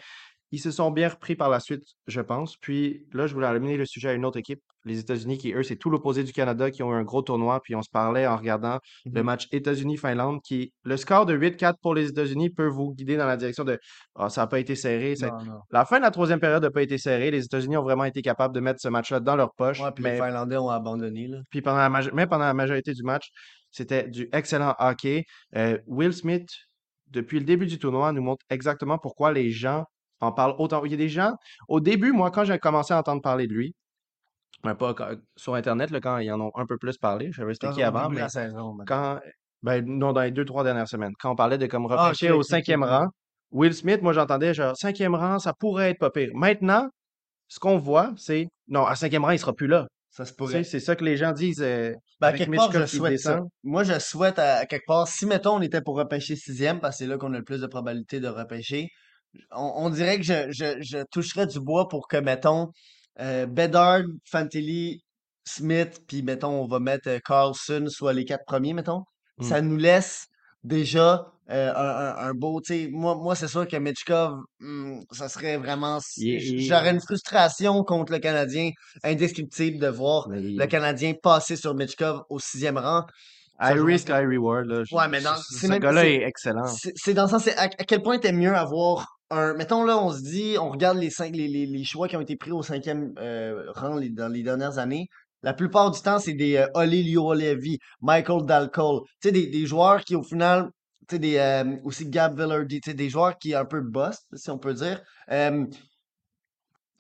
[0.51, 2.55] ils se sont bien repris par la suite, je pense.
[2.57, 5.63] Puis là, je voulais amener le sujet à une autre équipe, les États-Unis, qui, eux,
[5.63, 7.59] c'est tout l'opposé du Canada, qui ont eu un gros tournoi.
[7.63, 9.25] Puis on se parlait en regardant le Mhm.
[9.25, 13.35] match États-Unis-Finlande, qui, le score de 8-4 pour les États-Unis peut vous guider dans la
[13.37, 13.79] direction de
[14.15, 15.15] Ah, ça n'a pas été serré.
[15.15, 15.59] ça- Non, non.
[15.71, 17.31] La fin de la troisième période n'a pas été serrée.
[17.31, 19.81] Les États-Unis ont vraiment été capables de mettre ce match-là dans leur poche.
[19.81, 21.39] Ouais, puis les mais Finlandais ont abandonné, là.
[21.49, 23.29] puis pendant la maje- mais pendant la majorité du match,
[23.71, 25.25] c'était du excellent hockey.
[25.55, 26.47] Euh, Will Smith,
[27.11, 29.83] depuis le début du tournoi, nous montre exactement pourquoi les gens
[30.21, 30.83] en parlent autant.
[30.85, 31.33] Il y a des gens,
[31.67, 33.75] au début, moi, quand j'ai commencé à entendre parler de lui,
[34.63, 37.38] ben, pas quand- sur Internet, là, quand ils en ont un peu plus parlé, je
[37.41, 39.19] savais c'était qui au avant, début de mais la saison, quand,
[39.62, 42.12] ben, non, dans les deux, trois dernières semaines, quand on parlait de comme Ah, au
[42.12, 43.07] ok, ok, cinquième rang,
[43.51, 46.29] Will Smith, moi, j'entendais genre cinquième rang, ça pourrait être pas pire.
[46.33, 46.88] Maintenant,
[47.47, 49.88] ce qu'on voit, c'est non, à cinquième rang, il sera plus là.
[50.09, 50.63] Ça se Tu sais, pourrait.
[50.63, 53.19] c'est ça que les gens disent euh, Ben, à avec quelque part, je qui souhaite
[53.19, 53.33] ça.
[53.35, 53.50] descend.
[53.63, 56.97] Moi, je souhaite à, à quelque part, si mettons on était pour repêcher sixième, parce
[56.97, 58.88] que c'est là qu'on a le plus de probabilité de repêcher,
[59.51, 62.70] on, on dirait que je, je, je toucherais du bois pour que, mettons,
[63.19, 65.01] euh, Bedard, Fantilli,
[65.47, 69.03] Smith, puis mettons, on va mettre euh, Carlson, soit les quatre premiers, mettons.
[69.37, 69.43] Mm.
[69.43, 70.25] Ça nous laisse
[70.63, 75.29] déjà euh, un, un- beau, tu sais, moi, moi c'est sûr que Mitchkov, hmm, ça
[75.29, 78.71] serait vraiment, j'aurais une frustration contre le Canadien
[79.03, 83.03] indescriptible de voir Mais le Canadien passer sur Mitchkov au sixième rang.
[83.61, 84.65] Ça, High je risk, high reward.
[84.65, 84.83] Là.
[84.91, 86.65] Ouais, mais dans- ce gars-là est excellent.
[86.95, 89.53] C'est dans le sens, c'est à, à quel point t'es mieux avoir un.
[89.53, 92.22] Mettons là, on se dit, on regarde les, cinq, les, les, les choix qui ont
[92.22, 95.07] été pris au cinquième euh, rang les- dans les dernières années.
[95.44, 97.16] La plupart du temps, c'est des euh, Oli
[98.01, 99.01] Michael Dalcol.
[99.22, 100.70] Tu sais, des, des joueurs qui, au final,
[101.07, 104.24] tu sais, des, euh, aussi Gab Villardy, tu sais, des joueurs qui un peu bust,
[104.33, 105.01] si on peut dire.
[105.31, 105.66] Euh,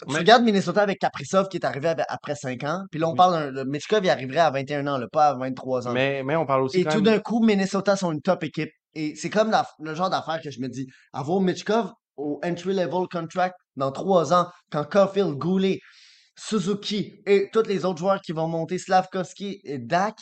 [0.07, 2.83] tu Mais- regardes Minnesota avec Kaprizov qui est arrivé après 5 ans.
[2.91, 3.51] Puis là, on parle d'un.
[3.51, 5.93] le Mitchkov, il arriverait à 21 ans, là, pas à 23 ans.
[5.93, 7.05] Mais, mais on parle aussi Et quand tout même...
[7.15, 8.69] d'un coup, Minnesota sont une top équipe.
[8.93, 10.85] Et c'est comme la- le genre d'affaire que je me dis.
[11.13, 15.79] Avoir Mitchkov au entry-level contract dans trois ans, quand Caulfield, Goulet,
[16.37, 20.15] Suzuki et tous les autres joueurs qui vont monter, Slavkovski et Dak,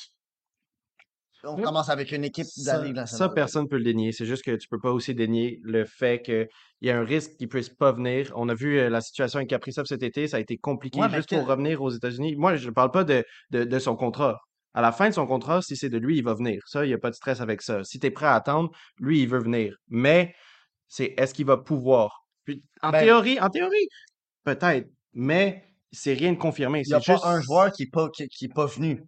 [1.46, 1.66] on Yep.
[1.66, 4.12] commence avec une équipe de la Ça, personne ne peut le dénier.
[4.14, 6.48] C'est juste que tu peux pas aussi dénier le fait qu'il
[6.82, 8.32] y a un risque qu'il puisse pas venir.
[8.36, 11.10] On a vu euh, la situation avec Kaprizov cet été, ça a été compliqué Ouais,
[11.10, 12.36] juste pour revenir aux États-Unis.
[12.38, 14.38] Moi, je ne parle pas de, de, de son contrat.
[14.74, 16.62] À la fin de son contrat, si c'est de lui, il va venir.
[16.66, 17.84] Ça, il n'y a pas de stress avec ça.
[17.84, 19.76] Si tu es prêt à attendre, lui, il veut venir.
[19.90, 20.34] Mais
[20.88, 22.26] c'est est-ce qu'il va pouvoir?
[22.46, 23.88] Puis, en Ben- théorie, en théorie,
[24.44, 26.82] peut-être, mais c'est rien de confirmé.
[26.86, 29.04] Il n'y a pas un joueur qui n'est pas, qui, qui est pas venu.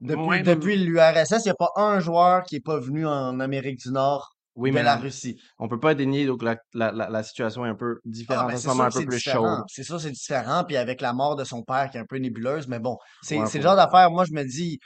[0.00, 3.40] Depuis, Ouais, depuis l'URSS, il n'y a pas un joueur qui n'est pas venu en
[3.40, 5.40] Amérique du Nord Oui, de mais la Russie.
[5.58, 8.48] on peut pas dénier donc la, la, la, la situation est un peu Ah, différente,
[8.48, 9.56] ben, un peu c'est plus différent.
[9.56, 9.64] chaude.
[9.68, 10.64] C'est sûr, c'est différent.
[10.64, 13.38] Puis avec la mort de son père qui est un peu nébuleuse, mais bon, c'est
[13.38, 14.10] Ouais, le genre d'affaire.
[14.10, 14.78] Moi, je me dis,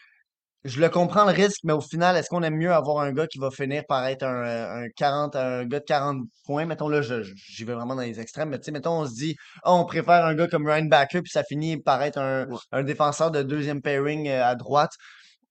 [0.64, 3.26] je le comprends le risque, mais au final, est-ce qu'on aime mieux avoir un gars
[3.26, 6.66] qui va finir par être un, un 40, un gars de 40 points?
[6.66, 9.36] Mettons là, j'y vais vraiment dans les extrêmes, mais tu sais, mettons, on se dit,
[9.62, 12.58] Ah, on préfère un gars comme Ryan Backer, puis ça finit par être un, Ouais.
[12.72, 14.92] un défenseur de deuxième pairing euh, à droite.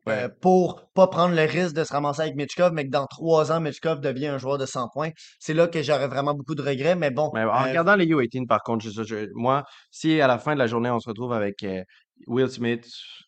[0.08, 3.52] euh, pour pas prendre le risque de se ramasser avec Mitchkov, mais que dans trois
[3.52, 5.12] ans, Mitchkov devient un joueur de 100 points.
[5.40, 7.30] C'est là que j'aurais vraiment beaucoup de regrets, mais bon.
[7.36, 10.54] Mais en euh, regardant les U18, par contre, je- je- moi, si à la fin
[10.56, 11.84] de la journée, on se retrouve avec euh,
[12.28, 12.86] Will Smith,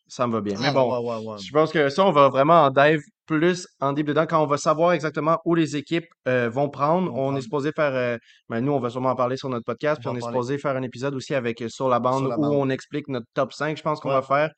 [0.07, 0.55] ça me va bien.
[0.59, 1.37] Mais bon, ouais, ouais, ouais.
[1.39, 4.47] je pense que ça, on va vraiment en dive plus en deep dedans quand on
[4.47, 7.13] va savoir exactement où les équipes euh, vont prendre.
[7.15, 8.17] On est supposé faire, euh,
[8.49, 10.33] ben, nous, on va sûrement en parler sur notre podcast, On puis on est parler
[10.33, 13.27] supposé faire un épisode aussi avec euh, Sur la sur bande où on explique notre
[13.33, 14.49] top 5, je pense qu'on va faire.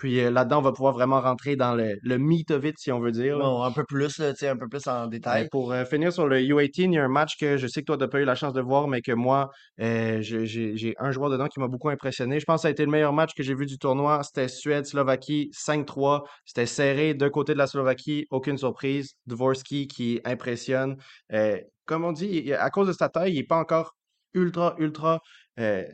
[0.00, 2.90] Puis euh, là-dedans, on va pouvoir vraiment rentrer dans le, le meat of it, si
[2.90, 3.36] on veut dire.
[3.44, 5.48] un peu plus, là, un peu plus en Ben, détail.
[5.50, 7.84] pour euh, finir sur le U18, il y a un match que je sais que
[7.84, 11.10] toi, tu n'as pas eu la chance de voir, mais que moi, euh, j'ai un
[11.10, 12.40] joueur dedans qui m'a beaucoup impressionné.
[12.40, 14.22] Je pense que ça a été le meilleur match que j'ai vu du tournoi.
[14.22, 16.24] C'était Suède-Slovaquie 5-3.
[16.44, 19.14] C'était serré d'un côté de la Slovaquie, aucune surprise.
[19.26, 20.96] Dvorsky qui impressionne.
[21.32, 23.96] Euh, comme on dit, à cause de sa taille, il n'est pas encore
[24.34, 25.20] ultra, ultra.
[25.58, 25.84] euh,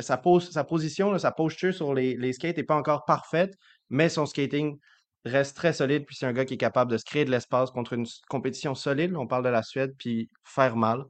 [0.00, 3.54] sa, pose, sa position, sa posture sur les, les skates n'est pas encore parfaite,
[3.88, 4.78] mais son skating
[5.24, 6.04] reste très solide.
[6.06, 8.74] Puis c'est un gars qui est capable de se créer de l'espace contre une compétition
[8.74, 9.14] solide.
[9.16, 11.04] On parle de la Suède, puis faire mal.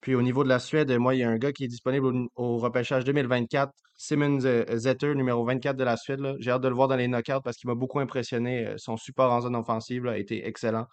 [0.00, 2.28] Puis au niveau de la Suède, moi, il y a un gars qui est disponible
[2.34, 6.20] au, repêchage 2024, Simon Zetter, numéro 24 de la Suède.
[6.38, 8.66] J'ai hâte de le voir dans les knockouts parce qu'il m'a beaucoup impressionné.
[8.66, 10.86] Euh, Son support en zone offensive a été excellent.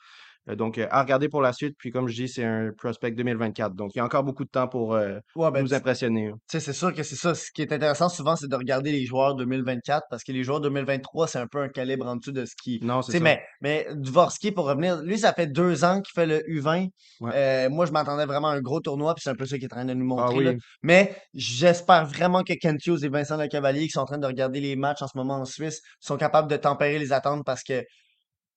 [0.49, 1.75] Euh, Donc, euh, à regarder pour la suite.
[1.77, 3.73] Puis, comme je dis, c'est un prospect 2024.
[3.75, 6.27] Donc, il y a encore beaucoup de temps pour euh, Ouais, ben, nous impressionner.
[6.27, 6.33] là.
[6.33, 7.35] tu sais, c'est sûr que c'est ça.
[7.35, 10.61] Ce qui est intéressant souvent, c'est de regarder les joueurs 2024 parce que les joueurs
[10.61, 12.79] 2023, c'est un peu un calibre en dessous de ce qui.
[12.81, 13.19] Non, c'est ça.
[13.19, 16.87] mais, mais Dvorsky, pour revenir, lui, ça fait deux ans qu'il fait le U20.
[17.19, 17.31] Ouais.
[17.33, 19.65] Euh, moi, je m'attendais vraiment à un gros tournoi, puis c'est un peu ça qu'il
[19.65, 20.43] est en train de nous Ah montrer.
[20.43, 20.51] là.
[20.51, 20.57] oui.
[20.83, 24.59] Mais j'espère vraiment que Kent Hughes et Vincent Lecavalier, qui sont en train de regarder
[24.59, 27.83] les matchs en ce moment en Suisse, sont capables de tempérer les attentes parce que,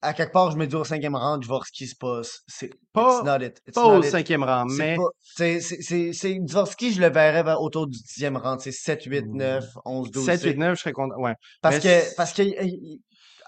[0.02, 2.20] à quelque part, je me dis au cinquième rang, Dvorsky, c'est pas.
[2.46, 2.66] C'est.
[2.66, 3.60] It's Pas, not it.
[3.66, 4.10] It's pas au not it.
[4.10, 4.96] cinquième rang, C'est mais.
[5.22, 8.58] C'est, c'est, c'est, c'est- Dvorsky, je le verrais vers- autour du dixième rang.
[8.58, 10.24] C'est 7, 8, 9, 11, 12.
[10.24, 10.52] 7, tu sais.
[10.52, 11.16] 8, 9, je serais content.
[11.18, 11.34] Ouais.
[11.62, 12.42] Parce Mais que, parce que,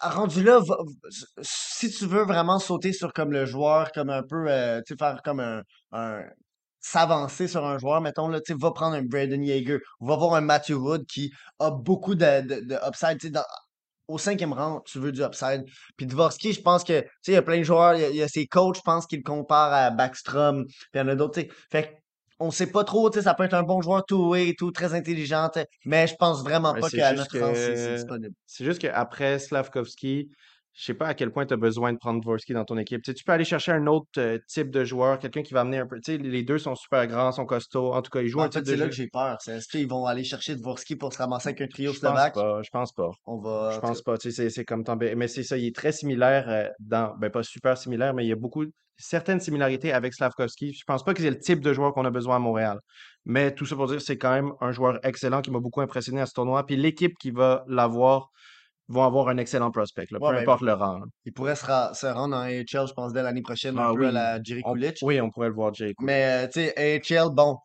[0.03, 0.77] rendu là, va-
[1.43, 4.99] si tu veux vraiment sauter sur comme le joueur, comme un peu, euh, tu sais,
[4.99, 5.63] faire comme un,
[5.93, 6.23] un-
[6.81, 10.41] s'avancer sur un joueur, mettons, là, tu va prendre un Braden Yeager, va voir un
[10.41, 13.45] Matthew Wood qui a beaucoup de, de, de upside, tu sais, dans-
[14.09, 15.65] au cinquième rang, tu veux du upside.
[15.97, 18.05] Puis Dvorsky, je pense que, tu sais, il y a plein de joueurs, il y
[18.05, 20.99] a, il y a ses coachs, je pense qu'ils le comparent à Backstrom, puis il
[20.99, 21.55] y en a d'autres, tu sais.
[21.71, 21.89] Fait que,
[22.41, 24.73] on sait pas trop, tu sais, ça peut être un bon joueur two-way et tout,
[24.73, 25.49] très intelligent,
[25.85, 28.35] mais je pense vraiment mais pas qu'à notre rang, c'est que disponible.
[28.47, 30.29] c'est juste qu'après Slavkovski,
[30.75, 33.03] je sais pas à quel point tu as besoin de prendre Dvorsky dans ton équipe.
[33.03, 35.87] Tu peux aller chercher un autre euh, type de joueur, quelqu'un qui va amener un
[35.87, 35.99] peu.
[36.09, 37.93] Les deux sont super grands, sont costauds.
[37.93, 38.91] En tout cas, ils jouent un fait, type de c'est là jeu.
[38.91, 39.37] que j'ai peur.
[39.41, 42.35] C'est est-ce qu'ils vont aller chercher Dvorsky pour se ramasser avec un trio Je slovaque?
[42.35, 43.11] pas, je pense pas.
[43.27, 45.15] On Je va, tout pense pas, c'est comme Tambay.
[45.15, 48.29] Mais c'est ça, il est très similaire euh, dans, ben pas super similaire, mais il
[48.29, 48.65] y a beaucoup,
[48.97, 50.73] certaines similarités avec Slavkovski.
[50.73, 52.79] Je pense pas que c'est le type de joueur qu'on a besoin à Montréal.
[53.25, 56.21] Mais tout ça pour dire, c'est quand même un joueur excellent qui m'a beaucoup impressionné
[56.21, 56.65] à ce tournoi.
[56.65, 58.31] Puis l'équipe qui va l'avoir
[58.89, 60.99] vont avoir un excellent prospect, là, peu ouais, ben, importe le rang.
[60.99, 61.05] là.
[61.25, 63.93] il pourrait se, ra- se rendre en AHL, je pense, dès l'année prochaine, un Ah
[63.95, 64.99] peu à la Jerry on, Kulich.
[65.03, 65.95] oui, on pourrait le voir, Jay.
[66.01, 67.57] Mais, euh, tu sais, AHL, bon,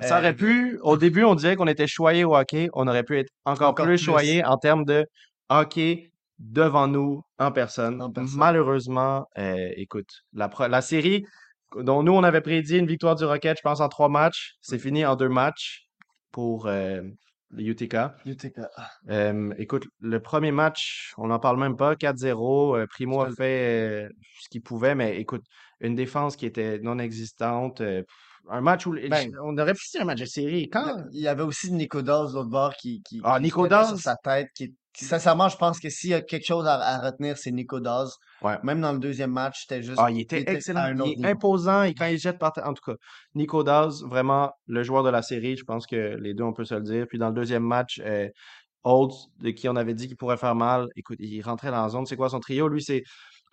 [0.00, 2.68] Ça euh, aurait pu, au début, on disait qu'on était choyé au hockey.
[2.74, 5.06] On aurait pu être encore encore plus plus choyé en termes de
[5.48, 8.02] hockey devant nous en personne.
[8.02, 8.36] en personne.
[8.38, 11.24] Malheureusement, euh, écoute, la, pro- la série
[11.76, 14.78] dont nous, on avait prédit une victoire du Rocket, je pense, en trois matchs, c'est
[14.78, 15.86] fini en deux matchs
[16.32, 17.00] pour euh,
[17.58, 17.96] UTK.
[18.26, 18.60] UTK.
[19.10, 22.76] Euh, écoute, le premier match, on n'en parle même pas, 4-0.
[22.76, 24.08] euh, Primo a fait euh,
[24.40, 25.44] ce qu'il pouvait, mais écoute,
[25.80, 27.80] une défense qui était non existante.
[27.80, 28.02] euh,
[28.48, 30.68] un match où Ben, on aurait pu un match de série.
[30.68, 33.66] Quand là, il y avait aussi Nico Dawes, l'autre bord, qui, qui, Ah, qui Nico
[33.68, 34.48] sur sa tête.
[34.54, 37.80] Qui- sincèrement, je pense que s'il y a quelque chose à, à retenir, c'est Nico
[37.80, 38.10] Dawes.
[38.42, 38.56] Ouais.
[38.62, 40.84] Même dans le deuxième match, c'était juste, Ah, il il était était à excellent.
[40.86, 41.26] Il est niveau.
[41.28, 42.96] imposant et quand il jette par terre, en tout cas,
[43.34, 45.56] Nico Dawes, vraiment le joueur de la série.
[45.56, 47.06] Je pense que les deux, on peut se le dire.
[47.08, 48.28] Puis dans le deuxième match, euh,
[48.84, 51.88] Holtz, de qui on avait dit qu'il pourrait faire mal, écoute, il rentrait dans la
[51.88, 52.04] zone.
[52.06, 52.68] C'est quoi son trio?
[52.68, 53.02] Lui, c'est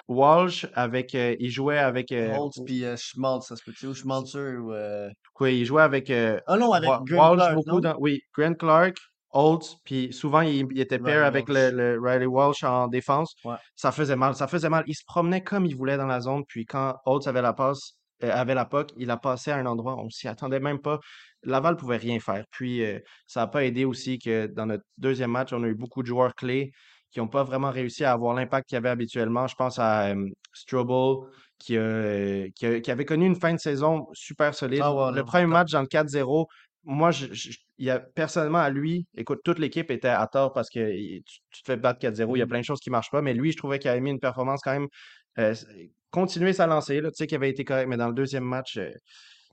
[0.08, 1.16] Walsh avec.
[1.16, 2.12] euh, il jouait avec.
[2.12, 3.88] euh, Holtz puis euh, Schmaltz, ça se peut-tu?
[3.88, 4.74] Ou Schmalzer ou...
[4.74, 6.10] euh, quoi, il jouait avec.
[6.12, 7.80] Ah non, avec Graham Walsh Clark, beaucoup non?
[7.80, 7.96] dans.
[8.00, 8.98] Oui, Grant Clark,
[9.34, 13.36] Holtz, puis souvent il, il était pair avec le, Riley Walsh en défense.
[13.46, 13.56] Ouais.
[13.76, 14.84] Ça faisait mal, ça faisait mal.
[14.88, 17.94] Il se promenait comme il voulait dans la zone, puis quand Holtz avait la passe,
[18.24, 21.00] euh, avait la puck, il a passé à un endroit, on s'y attendait même pas.
[21.44, 22.44] Laval pouvait rien faire.
[22.52, 25.76] Puis euh, ça n'a pas aidé aussi que dans notre deuxième match, on a eu
[25.76, 26.72] beaucoup de joueurs clés
[27.12, 29.48] qui n'ont pas vraiment réussi à avoir l'impact qu'il y avait habituellement.
[29.48, 30.14] Je pense à
[30.54, 31.28] Strobel,
[31.62, 34.82] qui, euh, qui, avait connu une fin de saison super solide.
[34.84, 35.26] Ah Le non.
[35.26, 36.48] premier match dans le 4-0,
[36.84, 40.54] moi, je, je- il y a, personnellement, à lui, écoute, toute l'équipe était à tort
[40.54, 42.50] parce que il- tu, tu te fais battre 4-0, il y a Mhm.
[42.50, 44.62] plein de choses qui marchent pas, mais lui, je trouvais qu'il avait mis une performance
[44.64, 44.88] quand même,
[45.40, 45.54] euh,
[46.12, 48.78] continuer sa lancée, là, tu sais, qu'il avait été correct, mais dans le deuxième match,
[48.78, 48.92] euh,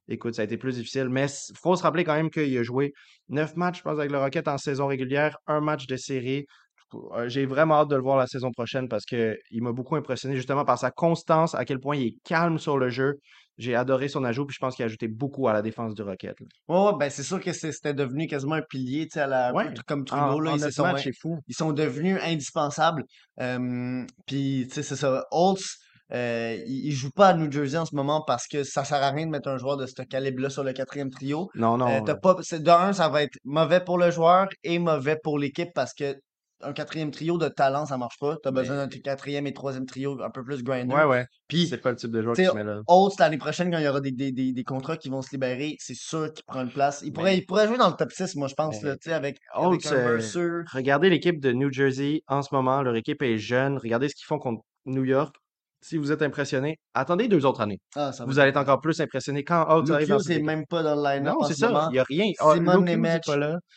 [0.08, 2.62] écoute, ça a été plus difficile, mais il faut se rappeler quand même qu'il a
[2.62, 2.92] joué
[3.28, 6.46] neuf matchs, je pense, avec le Rocket en saison régulière, un match de série.
[6.94, 9.96] Euh, J'ai vraiment hâte de le voir la saison prochaine parce que il m'a beaucoup
[9.96, 13.14] impressionné justement par sa constance, à quel point il est calme sur le jeu.
[13.58, 16.02] J'ai adoré son ajout, puis je pense qu'il a ajouté beaucoup à la défense du
[16.02, 16.36] Rocket.
[16.68, 19.66] ouais, ben c'est sûr que c'était devenu quasiment un pilier, tu sais, à la, Ouais,
[19.86, 20.86] comme en, Trudeau, là, en ils sont,
[21.20, 21.38] fou.
[21.48, 23.04] ils sont devenus indispensables.
[23.40, 25.24] Euh, puis, tu sais, c'est ça.
[25.30, 25.76] Holtz,
[26.12, 29.02] euh, il, il joue pas à New Jersey en ce moment parce que ça sert
[29.02, 31.50] à rien de mettre un joueur de ce calibre-là sur le quatrième trio.
[31.54, 32.04] Non, Euh, non.
[32.04, 32.14] là.
[32.16, 35.92] pas, de un, ça va être mauvais pour le joueur et mauvais pour l'équipe parce
[35.92, 36.14] que
[36.62, 38.36] un quatrième trio de talent, ça marche pas.
[38.42, 40.94] T'as besoin d'un quatrième et troisième trio un peu plus grinder.
[40.94, 41.26] ouais, ouais.
[41.46, 42.80] Puis, C'est pas le type de joueur qui se met là.
[42.86, 45.30] Holtz, l'année prochaine, quand il y aura des, des, des, des contrats qui vont se
[45.32, 47.02] libérer, c'est sûr qu'il prend une place.
[47.04, 49.08] Il pourrait, Mais, il pourrait jouer dans le top 6, moi, je pense, là, tu
[49.08, 50.48] sais, avec, avec Holtz, un euh, Mercer.
[50.72, 52.82] regardez l'équipe de New Jersey en ce moment.
[52.82, 53.78] Leur équipe est jeune.
[53.78, 55.34] Regardez ce qu'ils font contre New York.
[55.80, 57.78] Si vous êtes impressionné, attendez deux autres années.
[57.94, 60.30] Ah, ça va Vous allez être encore plus impressionné quand Holtz arrive dans Lucius cette
[60.32, 60.46] est équipe.
[60.46, 61.86] même pas dans le line-up Non, c'est ce ça.
[61.90, 62.32] Il n'y a rien.
[62.40, 63.22] Ah, Simon Nemec,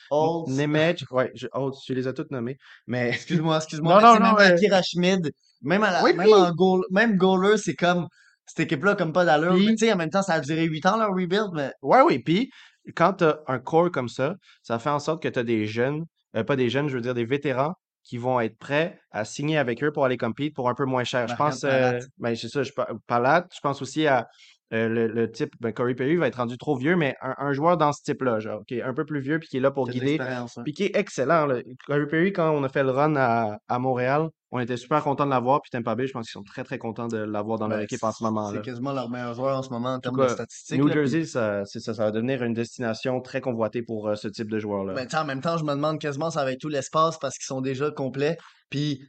[0.10, 0.50] Holtz.
[0.52, 1.48] Nemec, ouais, je,
[1.86, 2.58] tu les as toutes nommées.
[2.88, 4.34] Mais Excuse-moi, excuse-moi, non, non, non.
[4.34, 8.08] même Akira Schmid, même, à la, Oui, même puis, en goal, même goaler, c'est comme,
[8.48, 9.54] cette équipe-là, comme pas d'allure.
[9.54, 12.02] Mais tu sais, en même temps, ça a duré 8 ans, leur rebuild, mais ouais,
[12.02, 12.20] oui.
[12.20, 12.50] Puis,
[12.96, 14.34] quand tu as un core comme ça,
[14.64, 16.04] ça fait en sorte que tu as des jeunes,
[16.36, 19.58] euh, pas des jeunes, je veux dire des vétérans qui vont être prêts à signer
[19.58, 21.28] avec eux pour aller compete pour un peu moins cher.
[21.28, 24.28] Je pense, euh, ben, c'est ça, je, je pense aussi à
[24.74, 27.54] euh, le, le type, ben, Corey Perry va être rendu trop vieux, mais un, un
[27.54, 29.70] joueur dans ce type-là, genre, qui est un peu plus vieux puis qui est là
[29.70, 30.46] pour guider, hein.
[30.64, 31.46] puis qui est excellent.
[31.46, 31.62] là.
[31.86, 35.26] Corey Perry, quand on a fait le run à, à Montréal, on était super content
[35.26, 37.68] de l'avoir, puis Tampa Bay, je pense qu'ils sont très très contents de l'avoir dans
[37.68, 38.60] leur Ben, équipe en ce c'est moment-là.
[38.60, 40.94] quasiment leur meilleur joueur en ce moment en termes de statistiques, New là.
[40.94, 44.28] Puis, Jersey, ça, c'est ça, ça va devenir une destination très convoitée pour euh, ce
[44.28, 44.94] type de joueur-là.
[44.94, 47.18] ben, tu sais, en même temps, je me demande quasiment ça va être tout l'espace
[47.20, 48.38] parce qu'ils sont déjà complets.
[48.70, 49.02] Puis,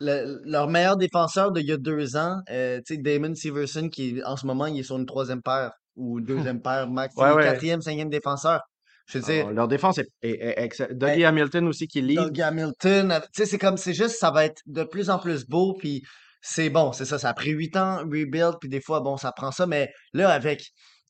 [0.00, 4.46] le- leur meilleur défenseur d'il y a deux ans, euh, Damon Severson, qui en ce
[4.46, 7.14] moment, il est sur une troisième paire ou deuxième paire max.
[7.16, 7.42] Ouais.
[7.42, 8.60] quatrième, cinquième défenseur.
[9.06, 10.98] Je veux dire, leur défense est, est, est excellente.
[10.98, 12.18] ben, Dougie Hamilton aussi qui lead.
[12.18, 15.18] Doug Hamilton, avec- tu sais, c'est comme, c'est juste, ça va être de plus en
[15.18, 16.02] plus beau, puis
[16.40, 19.30] c'est bon, c'est ça, ça a pris huit ans, rebuild, puis des fois, bon, ça
[19.32, 20.64] prend ça, mais là, avec,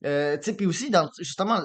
[0.05, 1.61] euh, tu sais, puis aussi, dans, justement,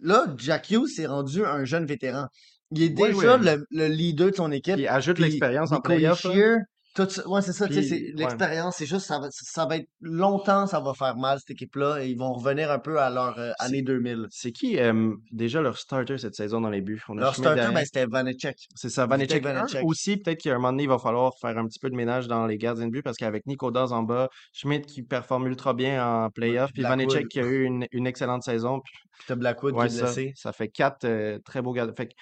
[0.00, 2.26] là, Jack Hughes s'est rendu un jeune vétéran.
[2.72, 3.44] Il est Oui, déjà oui.
[3.44, 6.20] le, le leader de son équipe, Qui ajoute l'expérience en playoff.
[6.20, 6.58] Shear,
[6.94, 8.12] tout ça, ouais, c'est ça, ouais.
[8.14, 12.04] l'expérience, c'est juste, ça va, ça va être longtemps, ça va faire mal, cette équipe-là,
[12.04, 14.26] et ils vont revenir un peu à leur euh, année 2000.
[14.30, 17.02] c'est qui euh, déjà leur starter cette saison dans les buts?
[17.08, 18.56] On Leur starter, ben, c'était Vanecek.
[18.74, 19.84] C'est ça, Vanecek 1 Vanecek.
[19.84, 20.16] aussi.
[20.18, 22.46] Peut-être qu'à un moment donné, il va falloir faire un petit peu de ménage dans
[22.46, 26.04] les gardiens de but parce qu'avec Nico Daz en bas, Schmidt qui performe ultra bien
[26.06, 26.88] en Ouais, playoff, puis puis.
[26.88, 28.80] Vanecek qui a eu une, une excellente saison.
[28.80, 30.32] Puis, Puis t'as Blackwood qui ouais, est ça, blessé.
[30.36, 31.94] ça fait quatre euh, très beaux gardiens.
[31.96, 32.14] Fait que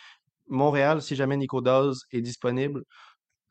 [0.49, 2.83] Montréal, si jamais Nico Daz est disponible,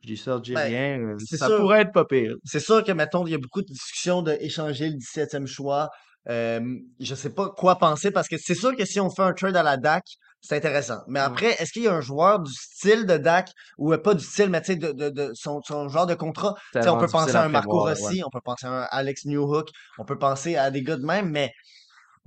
[0.02, 1.58] je dis ça, dis Ben, rien, euh, ça sûr.
[1.58, 2.36] pourrait être pas pire.
[2.46, 5.90] C'est sûr que, mettons, il y a beaucoup de discussions d'échanger le 17e choix.
[6.30, 6.60] Euh,
[7.00, 9.56] je sais pas quoi penser parce que c'est sûr que si on fait un trade
[9.56, 10.04] à la DAC,
[10.42, 11.00] c'est intéressant.
[11.08, 14.14] Mais après, est-ce qu'il y a un joueur du style de DAC ou euh, pas
[14.14, 16.56] du style, mais tu sais, de, de, de son, son genre de contrat?
[16.76, 17.94] On peut penser à un Marco ouais.
[17.94, 21.06] Rossi, on peut penser à un Alex Newhook, on peut penser à des gars de
[21.06, 21.52] même, mais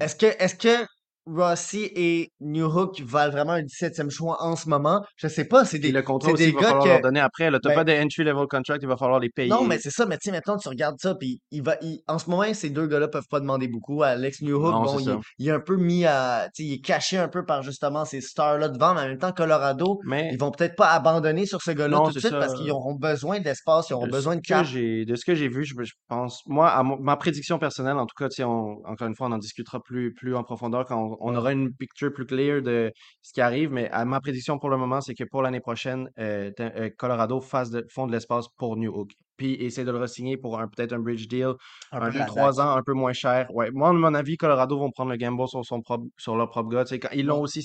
[0.01, 0.87] est-ce que, est-ce que
[1.27, 5.03] Rossi et Newhook valent vraiment un 17e choix en ce moment?
[5.17, 7.21] Je sais pas, c'est des, le contrat aussi, des il va falloir que, leur donner
[7.21, 7.51] après.
[7.51, 9.81] Là, t'as ben, pas de entry-level contract, il va falloir les non, mais payer.
[9.81, 12.29] c'est ça, mais tu sais, maintenant, tu regardes ça, puis il va, il- en ce
[12.29, 14.03] moment, ces deux gars-là peuvent pas demander beaucoup.
[14.03, 15.19] Alex Newhook, Non, bon, il, est- ça.
[15.39, 18.05] il est un peu mis à, tu sais, il est caché un peu par justement
[18.05, 21.63] ces stars-là devant, mais en même temps, Colorado, Mais ils vont peut-être pas abandonner sur
[21.63, 24.37] ce gars-là tout de suite parce qu'ils auront besoin d'espace, ils auront De ce besoin
[24.37, 24.67] de que cap.
[24.67, 28.07] j'ai, de ce que j'ai vu, je, je pense, moi, à ma prédiction personnelle, en
[28.07, 31.12] tout cas, on- encore une fois, on en discutera plus, plus en profondeur quand on,
[31.21, 33.71] on aura une picture plus claire de ce qui arrive.
[33.71, 37.41] Mais à ma prédiction pour le moment, c'est que pour l'année prochaine, euh, euh, Colorado
[37.41, 39.11] fasse de, font de l'espace pour New Hook.
[39.37, 41.53] Puis essaie de le re-signer pour un, peut-être un bridge deal,
[41.91, 42.25] Un un peu de.
[42.25, 43.47] 2-3 ans, un peu moins cher.
[43.53, 46.49] Ouais, moi, à mon avis, Colorado vont prendre le gamble sur, son propre, sur leur
[46.49, 46.85] propre gars.
[46.85, 47.43] Quand- ils l'ont Ouais.
[47.43, 47.63] aussi,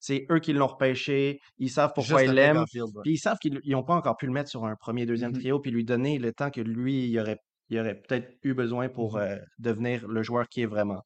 [0.00, 1.38] c'est, eux qui l'ont repêché.
[1.58, 2.58] Ils savent pourquoi Juste ils l'aiment.
[2.74, 2.82] Ouais.
[3.02, 5.38] Puis ils savent qu'ils n'ont pas encore pu le mettre sur un premier, deuxième Mhm,
[5.38, 8.88] trio, puis lui donner le temps que lui, il aurait, il aurait peut-être eu besoin
[8.88, 9.22] pour mhm.
[9.22, 11.02] euh, devenir le joueur qui est vraiment.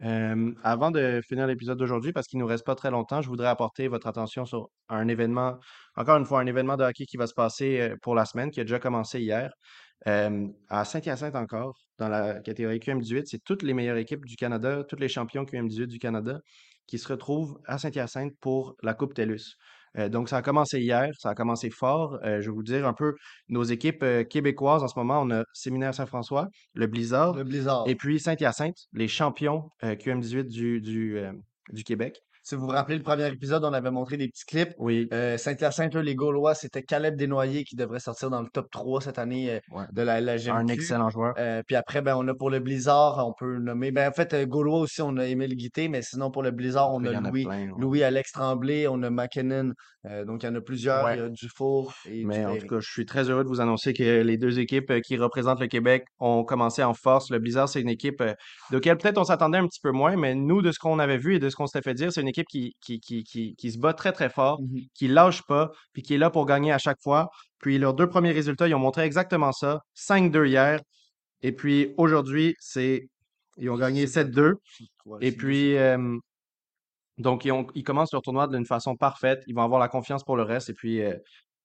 [0.00, 3.88] Avant de finir l'épisode d'aujourd'hui, parce qu'il nous reste pas très longtemps, je voudrais apporter
[3.88, 5.58] votre attention sur un événement,
[5.96, 8.50] encore une fois, un événement de hockey qui va se passer euh, pour la semaine,
[8.50, 9.52] qui a déjà commencé hier.
[10.06, 14.96] À Saint-Hyacinthe encore, dans la catégorie QM18, c'est toutes les meilleures équipes du Canada, tous
[14.96, 16.40] les champions QM18 du Canada
[16.86, 19.56] qui se retrouvent à Saint-Hyacinthe pour la Coupe TELUS.
[19.98, 22.18] Euh, donc, ça a commencé hier, ça a commencé fort.
[22.24, 23.14] Euh, je vais vous dire un peu
[23.48, 25.20] nos équipes euh, québécoises en ce moment.
[25.22, 27.44] On a Séminaire Saint-François, le Blizzard, Le
[27.86, 31.32] et puis Saint-Hyacinthe, les champions euh, QM18 du, du, euh,
[31.72, 32.20] du Québec.
[32.46, 34.74] Si vous vous rappelez le premier épisode, on avait montré des petits clips.
[34.78, 39.00] Oui, Euh, Saint-Hyacinthe, les Gaulois, c'était Caleb Desnoyers qui devrait sortir dans le top 3
[39.00, 39.84] cette année euh, ouais.
[39.90, 40.72] de la Un LGMQ.
[40.74, 41.32] excellent joueur.
[41.38, 43.92] Euh, puis après, ben, on a pour le Blizzard, on peut nommer.
[43.92, 46.92] Ben, en fait, euh, Gaulois aussi, on a Émile Guité, mais sinon pour le Blizzard,
[46.92, 47.68] on a Louis, plein.
[47.68, 47.72] ouais.
[47.78, 49.72] Louis Alex Tremblay, on a McKinnon,
[50.06, 51.10] Euh, donc, il y en a plusieurs.
[51.12, 51.26] Il y Ouais.
[51.26, 54.20] a Dufour et Mais en tout cas, je suis très heureux de vous annoncer que
[54.22, 57.30] les deux équipes euh, qui représentent le Québec ont commencé en force.
[57.30, 58.34] Le Blizzard, c'est une équipe euh,
[58.70, 61.16] de laquelle peut-être on s'attendait un petit peu moins, mais nous, de ce qu'on avait
[61.16, 63.54] vu et de ce qu'on s'était fait dire, c'est une équipe qui, qui, qui, qui,
[63.56, 64.80] qui se bat très, très fort, Mhm.
[64.94, 67.28] qui lâche pas, puis qui est là pour gagner à chaque fois.
[67.60, 69.80] Puis leurs deux premiers résultats, ils ont montré exactement ça.
[69.94, 70.80] 5-2 hier.
[71.40, 73.06] Et puis aujourd'hui, c'est
[73.56, 74.54] ils ont gagné C'est 7-2.
[75.06, 75.96] Ouais, Et puis, euh,
[77.18, 79.42] donc, ils, commencent leur tournoi d'une façon parfaite.
[79.46, 80.70] Ils vont avoir la confiance pour le reste.
[80.70, 81.16] Et puis, euh,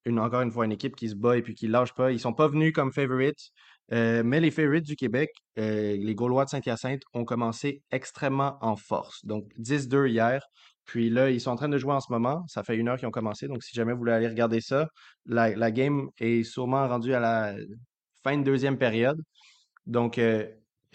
[0.06, 2.12] encore une fois, une équipe qui se bat et puis qui lâche pas.
[2.12, 3.50] Ils sont pas venus comme favorites.
[3.92, 8.76] euh, mais les favorites du Québec, euh, les Gaulois de Saint-Hyacinthe, ont commencé extrêmement en
[8.76, 9.24] force.
[9.24, 10.44] Donc, 10-2 hier.
[10.84, 12.44] Puis là, ils sont en train de jouer en ce moment.
[12.48, 13.48] Ça fait une heure qu'ils ont commencé.
[13.48, 14.88] Donc, si jamais vous voulez aller regarder ça,
[15.26, 17.54] la, la game est sûrement rendue à la
[18.22, 19.20] fin de deuxième période.
[19.86, 20.20] Donc,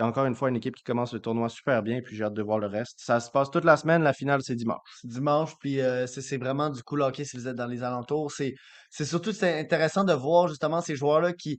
[0.04, 2.42] encore une fois, une équipe qui commence le tournoi super bien, puis j'ai hâte de
[2.44, 2.96] voir le reste.
[2.98, 4.80] Ça se passe toute la semaine, la finale, c'est dimanche.
[5.02, 8.32] c'est dimanche, puis euh, c'est vraiment du cool hockey si vous êtes dans les alentours.
[8.32, 8.54] C'est
[8.90, 11.58] c'est surtout c'est intéressant de voir justement ces joueurs-là qui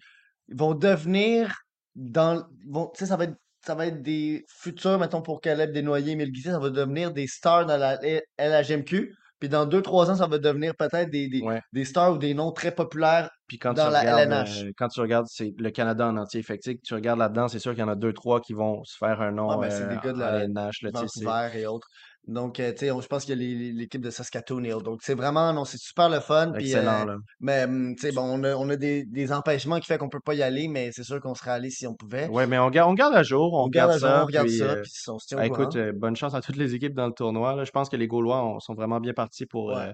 [0.53, 1.55] vont devenir
[1.95, 5.73] dans vont, tu sais, ça va être ça va être des futurs, mettons pour Caleb
[5.73, 7.99] Desnoyers, Emile Guisset, ça va devenir des stars dans la
[8.39, 9.13] LHMQ.
[9.41, 11.61] Puis dans deux, trois ans, ça va devenir peut-être des, des, Ouais.
[11.73, 14.67] des stars ou des noms très populaires Puis quand dans tu la regardes, LNH.
[14.69, 16.43] euh, quand tu regardes, c'est le Canada en entier.
[16.43, 18.83] Fait que, tu regardes là-dedans, c'est sûr qu'il y en a deux, trois qui vont
[18.85, 21.51] se faire un Ouais, nom ben, c'est des euh, gars de la, LNH, là, Vancouver
[21.55, 21.89] et autres.
[22.27, 24.83] Donc, euh, tu sais, je pense qu'il y a l'équipe de Saskatoon autres.
[24.83, 26.53] Donc, c'est vraiment, non, c'est super le fun.
[26.55, 27.17] Excellent, euh, là.
[27.41, 30.09] mais, hum, tu sais, bon, on a, on a des, des empêchements qui fait qu'on
[30.09, 32.27] peut pas y aller, mais c'est sûr qu'on serait allé si on pouvait.
[32.29, 34.49] Ouais, mais on garde, on garde à jour, on, On garde jour, ça, on regarde
[34.49, 36.95] puis, ça, euh, puis on se tient ah, écoute, bonne chance à toutes les équipes
[36.95, 37.65] dans le tournoi, là.
[37.65, 39.93] Je pense que les Gaulois ont- sont vraiment bien partis pour Ouais,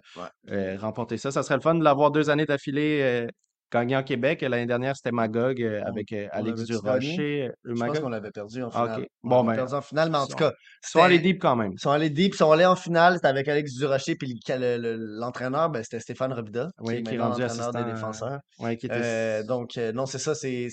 [0.49, 0.77] ouais.
[0.77, 1.31] remporter ça.
[1.31, 3.27] Ça serait le fun de l'avoir deux années d'affilée
[3.73, 4.43] gagné en Québec.
[4.43, 6.65] L'année dernière, c'était Magog euh, avec euh, on Alex?
[6.65, 7.49] Durocher.
[7.49, 8.01] Euh, Je pense Magog?
[8.03, 9.07] qu'on l'avait perdu en Ah, finale.
[9.25, 10.53] On Bon, ben, perdu en finale, mais en tout cas,
[10.85, 11.73] ils sont allés deep quand même.
[11.73, 14.59] Ils sont allés deep, ils sont allés en finale, c'était avec Alex Durocher, puis le-
[14.59, 17.71] le- le- l'entraîneur, ben, c'était Stéphane Robida, qui Oui, est qui est rendu des assistant.
[17.79, 18.39] euh, défenseurs.
[18.59, 19.01] ouais, qui était.
[19.03, 20.69] Euh, donc, euh, non, c'est ça, c'est,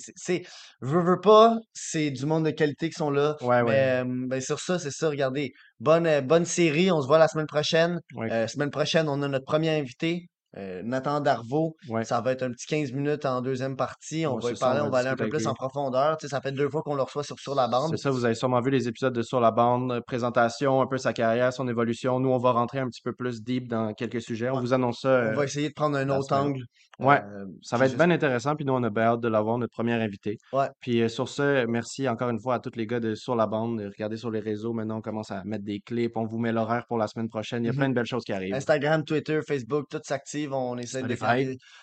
[0.81, 3.35] veux, veux pas, c'est du monde de qualité qui sont là.
[3.41, 5.51] Ouais, ouais, Mais euh, ben, sur ça, c'est ça, regardez.
[5.79, 7.99] Bonne, euh, bonne série, on se voit la semaine prochaine.
[8.17, 11.75] Euh, semaine prochaine, on a notre premier invité, euh, Nathan Darvaux.
[11.89, 12.03] ouais.
[12.03, 14.25] Ça va être un petit 15 minutes en deuxième partie.
[14.25, 16.17] On Ouais, va y ça, parler, on on va aller un peu plus en profondeur.
[16.17, 17.91] Tu sais, ça fait deux fois qu'on le reçoit sur Sur la bande.
[17.91, 20.87] C'est ça, vous avez sûrement vu les épisodes de Sur la bande, euh, présentation, un
[20.87, 22.19] peu sa carrière, son évolution.
[22.19, 24.49] Nous, on va rentrer un petit peu plus deep dans quelques sujets.
[24.49, 24.61] On Ouais.
[24.61, 26.41] vous annonce ça On euh, va essayer de prendre un autre semaine.
[26.41, 26.63] angle.
[26.99, 28.55] Ouais, Euh, ça va être bien intéressant.
[28.55, 30.37] Puis nous, on a bien hâte de l'avoir, notre premier invité.
[30.51, 30.67] Ouais.
[30.81, 33.47] Puis euh, sur ce, merci encore une fois à tous les gars de Sur la
[33.47, 33.79] bande.
[33.79, 34.73] Regardez sur les réseaux.
[34.73, 36.17] Maintenant, on commence à mettre des clips.
[36.17, 37.63] On vous met l'horaire pour la semaine prochaine.
[37.63, 37.77] Il y a Mhm.
[37.77, 38.53] plein de belles choses qui arrivent.
[38.53, 40.38] Instagram, Twitter, Facebook, tout s'active.
[40.51, 41.07] On essaie de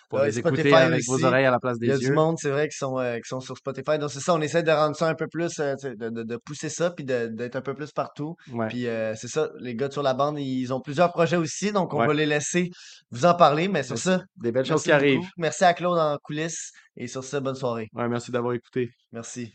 [0.09, 1.97] pour Ouais, les écouter Spotify avec vos oreilles à la place Il y des a
[1.97, 2.13] du yeux.
[2.13, 3.97] monde, c'est vrai, qui sont, euh, qui sont sur Spotify.
[3.99, 6.37] Donc, c'est ça, on essaie de rendre ça un peu plus, euh, de, de- de
[6.37, 8.35] pousser ça, puis d'être un peu plus partout.
[8.51, 11.35] Ouais, Puis, euh, c'est ça, les gars de sur la bande, ils ont plusieurs projets
[11.37, 12.07] aussi, donc on ouais.
[12.07, 12.69] va les laisser
[13.11, 13.67] vous en parler.
[13.67, 15.27] Mais sur ça, Des belles choses qui arrivent.
[15.37, 16.71] Merci à Claude en coulisses.
[16.95, 17.89] Et sur ça, bonne soirée.
[17.93, 18.89] Ouais, merci d'avoir écouté.
[19.11, 19.51] Merci.